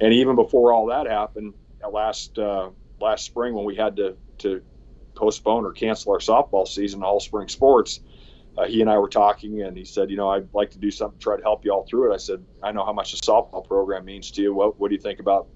And 0.00 0.12
even 0.12 0.34
before 0.34 0.72
all 0.72 0.86
that 0.86 1.06
happened, 1.06 1.54
last 1.90 2.38
uh, 2.38 2.70
last 3.00 3.24
spring 3.24 3.54
when 3.54 3.64
we 3.64 3.76
had 3.76 3.96
to 3.96 4.16
to 4.38 4.62
postpone 5.14 5.64
or 5.64 5.72
cancel 5.72 6.12
our 6.12 6.18
softball 6.18 6.66
season, 6.66 7.02
all 7.02 7.20
spring 7.20 7.48
sports, 7.48 8.00
uh, 8.56 8.66
he 8.66 8.80
and 8.80 8.90
I 8.90 8.98
were 8.98 9.08
talking, 9.08 9.62
and 9.62 9.76
he 9.76 9.84
said, 9.84 10.10
you 10.10 10.16
know, 10.16 10.30
I'd 10.30 10.48
like 10.54 10.70
to 10.72 10.78
do 10.78 10.90
something 10.90 11.18
to 11.18 11.22
try 11.22 11.36
to 11.36 11.42
help 11.42 11.64
you 11.64 11.72
all 11.72 11.84
through 11.84 12.12
it. 12.12 12.14
I 12.14 12.18
said, 12.18 12.44
I 12.62 12.72
know 12.72 12.84
how 12.84 12.92
much 12.92 13.12
the 13.12 13.18
softball 13.18 13.66
program 13.66 14.04
means 14.04 14.30
to 14.32 14.42
you. 14.42 14.54
What 14.54 14.78
what 14.78 14.88
do 14.88 14.94
you 14.94 15.00
think 15.00 15.18
about 15.20 15.48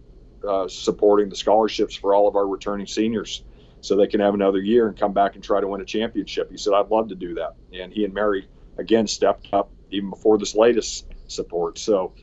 uh, 0.46 0.66
supporting 0.68 1.28
the 1.28 1.36
scholarships 1.36 1.94
for 1.94 2.14
all 2.14 2.26
of 2.26 2.36
our 2.36 2.46
returning 2.46 2.86
seniors? 2.86 3.44
so 3.80 3.96
they 3.96 4.06
can 4.06 4.20
have 4.20 4.34
another 4.34 4.60
year 4.60 4.88
and 4.88 4.98
come 4.98 5.12
back 5.12 5.34
and 5.34 5.44
try 5.44 5.60
to 5.60 5.68
win 5.68 5.80
a 5.80 5.84
championship. 5.84 6.50
He 6.50 6.56
said, 6.56 6.72
I'd 6.74 6.90
love 6.90 7.08
to 7.08 7.14
do 7.14 7.34
that. 7.34 7.56
And 7.72 7.92
he 7.92 8.04
and 8.04 8.12
Mary, 8.12 8.48
again, 8.76 9.06
stepped 9.06 9.48
up 9.52 9.70
even 9.90 10.10
before 10.10 10.38
this 10.38 10.54
latest 10.54 11.06
support. 11.26 11.78
So 11.78 12.14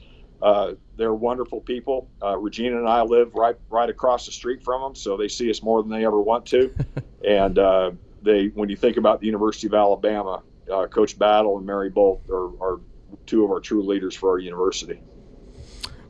uh, 0.41 0.73
they're 0.97 1.13
wonderful 1.13 1.61
people. 1.61 2.09
Uh, 2.21 2.37
Regina 2.37 2.77
and 2.77 2.87
I 2.87 3.01
live 3.01 3.33
right 3.33 3.55
right 3.69 3.89
across 3.89 4.25
the 4.25 4.31
street 4.31 4.63
from 4.63 4.81
them, 4.81 4.95
so 4.95 5.17
they 5.17 5.27
see 5.27 5.49
us 5.49 5.61
more 5.61 5.81
than 5.81 5.91
they 5.91 6.05
ever 6.05 6.21
want 6.21 6.45
to. 6.47 6.73
and 7.27 7.59
uh, 7.59 7.91
they, 8.21 8.47
when 8.47 8.69
you 8.69 8.75
think 8.75 8.97
about 8.97 9.19
the 9.19 9.25
University 9.25 9.67
of 9.67 9.73
Alabama, 9.73 10.41
uh, 10.71 10.87
Coach 10.87 11.17
Battle 11.17 11.57
and 11.57 11.65
Mary 11.65 11.89
Bolt 11.89 12.23
are, 12.29 12.47
are 12.61 12.79
two 13.25 13.43
of 13.43 13.51
our 13.51 13.59
true 13.59 13.83
leaders 13.83 14.15
for 14.15 14.29
our 14.31 14.39
university. 14.39 14.99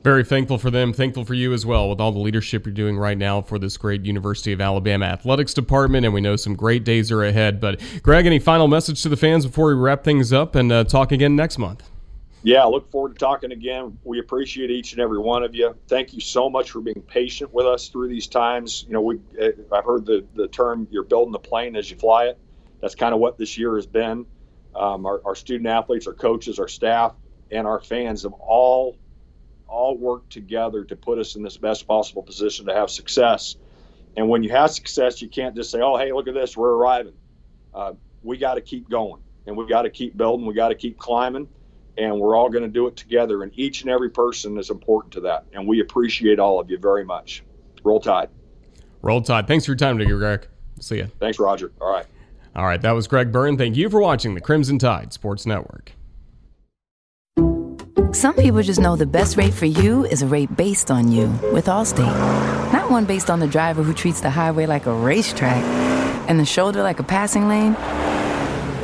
Very 0.04 0.24
thankful 0.24 0.60
for 0.60 0.70
them. 0.70 0.94
Thankful 0.94 1.26
for 1.26 1.34
you 1.34 1.52
as 1.52 1.66
well 1.66 1.90
with 1.90 2.00
all 2.00 2.12
the 2.12 2.20
leadership 2.20 2.68
you're 2.68 2.74
doing 2.74 2.96
right 2.96 3.18
now 3.18 3.42
for 3.42 3.58
this 3.58 3.76
great 3.76 4.06
University 4.06 4.52
of 4.52 4.62
Alabama 4.62 5.06
athletics 5.06 5.52
department. 5.52 6.06
And 6.06 6.14
we 6.14 6.22
know 6.22 6.36
some 6.36 6.56
great 6.56 6.84
days 6.84 7.12
are 7.12 7.24
ahead. 7.24 7.60
But, 7.60 7.82
Greg, 8.04 8.28
any 8.28 8.38
final 8.38 8.68
message 8.68 9.02
to 9.02 9.10
the 9.10 9.18
fans 9.18 9.48
before 9.48 9.70
we 9.70 9.74
wrap 9.74 10.04
things 10.04 10.32
up 10.32 10.54
and 10.54 10.72
uh, 10.72 10.84
talk 10.84 11.12
again 11.12 11.36
next 11.36 11.58
month? 11.58 11.90
Yeah, 12.46 12.66
look 12.66 12.92
forward 12.92 13.14
to 13.14 13.20
talking 13.20 13.52
again. 13.54 13.98
We 14.04 14.20
appreciate 14.20 14.70
each 14.70 14.94
and 14.94 15.02
every 15.02 15.18
one 15.20 15.44
of 15.44 15.56
you. 15.56 15.76
Thank 15.88 16.14
you 16.14 16.22
so 16.22 16.48
much 16.50 16.70
for 16.70 16.80
being 16.80 17.02
patient 17.02 17.52
with 17.52 17.66
us 17.66 17.90
through 17.90 18.10
these 18.10 18.28
times. 18.28 18.86
You 18.88 18.94
know, 18.94 19.02
we 19.02 19.20
eh, 19.40 19.54
I've 19.72 19.86
heard 19.86 20.06
the, 20.06 20.26
the 20.36 20.48
term 20.48 20.88
you're 20.92 21.06
building 21.06 21.34
the 21.34 21.40
plane 21.40 21.76
as 21.76 21.92
you 21.92 21.98
fly 21.98 22.26
it. 22.28 22.40
That's 22.82 22.96
kind 22.96 23.16
of 23.16 23.22
what 23.22 23.40
this 23.40 23.58
year 23.58 23.78
has 23.78 23.88
been. 23.88 24.28
Um, 24.76 25.08
our, 25.08 25.22
our 25.26 25.36
student 25.36 25.68
athletes, 25.68 26.08
our 26.08 26.14
coaches, 26.14 26.60
our 26.60 26.68
staff, 26.68 27.16
and 27.52 27.68
our 27.68 27.82
fans 27.82 28.24
have 28.24 28.34
all 28.34 29.00
all 29.68 29.98
work 29.98 30.30
together 30.30 30.86
to 30.86 30.98
put 30.98 31.20
us 31.20 31.36
in 31.36 31.44
this 31.44 31.58
best 31.58 31.88
possible 31.88 32.24
position 32.24 32.68
to 32.68 32.76
have 32.76 32.92
success. 32.92 33.58
And 34.18 34.30
when 34.30 34.44
you 34.44 34.52
have 34.52 34.72
success, 34.72 35.22
you 35.22 35.30
can't 35.30 35.56
just 35.56 35.72
say, 35.72 35.82
"Oh, 35.82 35.98
hey, 35.98 36.14
look 36.14 36.28
at 36.28 36.36
this, 36.36 36.58
we're 36.58 36.74
arriving." 36.74 37.16
Uh, 37.74 37.94
we 38.24 38.38
got 38.38 38.56
to 38.56 38.62
keep 38.62 38.90
going, 38.90 39.22
and 39.48 39.58
we 39.58 39.68
got 39.68 39.84
to 39.84 39.92
keep 39.92 40.18
building. 40.18 40.46
We 40.48 40.56
got 40.56 40.70
to 40.70 40.76
keep 40.76 41.00
climbing, 41.00 41.50
and 41.98 42.20
we're 42.20 42.36
all 42.36 42.50
going 42.50 42.64
to 42.64 42.70
do 42.70 42.88
it 42.88 42.96
together. 42.96 43.44
And 43.44 43.52
each 43.56 43.82
and 43.82 43.90
every 43.90 44.10
person 44.10 44.58
is 44.58 44.70
important 44.70 45.14
to 45.14 45.22
that, 45.22 45.46
and 45.54 45.68
we 45.68 45.82
appreciate 45.82 46.40
all 46.40 46.60
of 46.60 46.70
you 46.70 46.78
very 46.78 47.06
much. 47.06 47.44
Roll 47.84 48.00
Tide. 48.00 48.30
Roll 49.02 49.22
Tide. 49.22 49.48
Thanks 49.48 49.66
for 49.66 49.72
your 49.72 49.78
time 49.78 49.98
today, 49.98 50.12
Greg. 50.12 50.48
See 50.80 50.98
you. 50.98 51.08
Thanks, 51.20 51.40
Roger. 51.40 51.72
All 51.80 51.92
right. 51.92 52.06
All 52.56 52.66
right, 52.66 52.82
that 52.82 52.92
was 52.92 53.08
Greg 53.08 53.32
Byrne. 53.32 53.58
Thank 53.58 53.76
you 53.76 53.90
for 53.90 54.00
watching 54.00 54.34
the 54.34 54.42
Crimson 54.42 54.80
Tide 54.80 55.12
Sports 55.12 55.46
Network. 55.46 55.92
Some 58.14 58.34
people 58.36 58.62
just 58.62 58.80
know 58.80 58.96
the 58.96 59.06
best 59.06 59.36
rate 59.36 59.54
for 59.54 59.66
you 59.66 60.06
is 60.06 60.22
a 60.22 60.28
rate 60.28 60.56
based 60.56 60.90
on 60.90 61.12
you 61.12 61.28
with 61.52 61.66
Allstate. 61.66 62.72
Not 62.72 62.90
one 62.90 63.04
based 63.04 63.30
on 63.30 63.42
the 63.42 63.48
driver 63.48 63.84
who 63.84 63.94
treats 63.94 64.22
the 64.22 64.30
highway 64.30 64.66
like 64.66 64.86
a 64.86 64.94
racetrack 64.94 65.62
and 66.30 66.40
the 66.40 66.46
shoulder 66.46 66.82
like 66.82 67.00
a 67.00 67.04
passing 67.04 67.50
lane. 67.50 67.76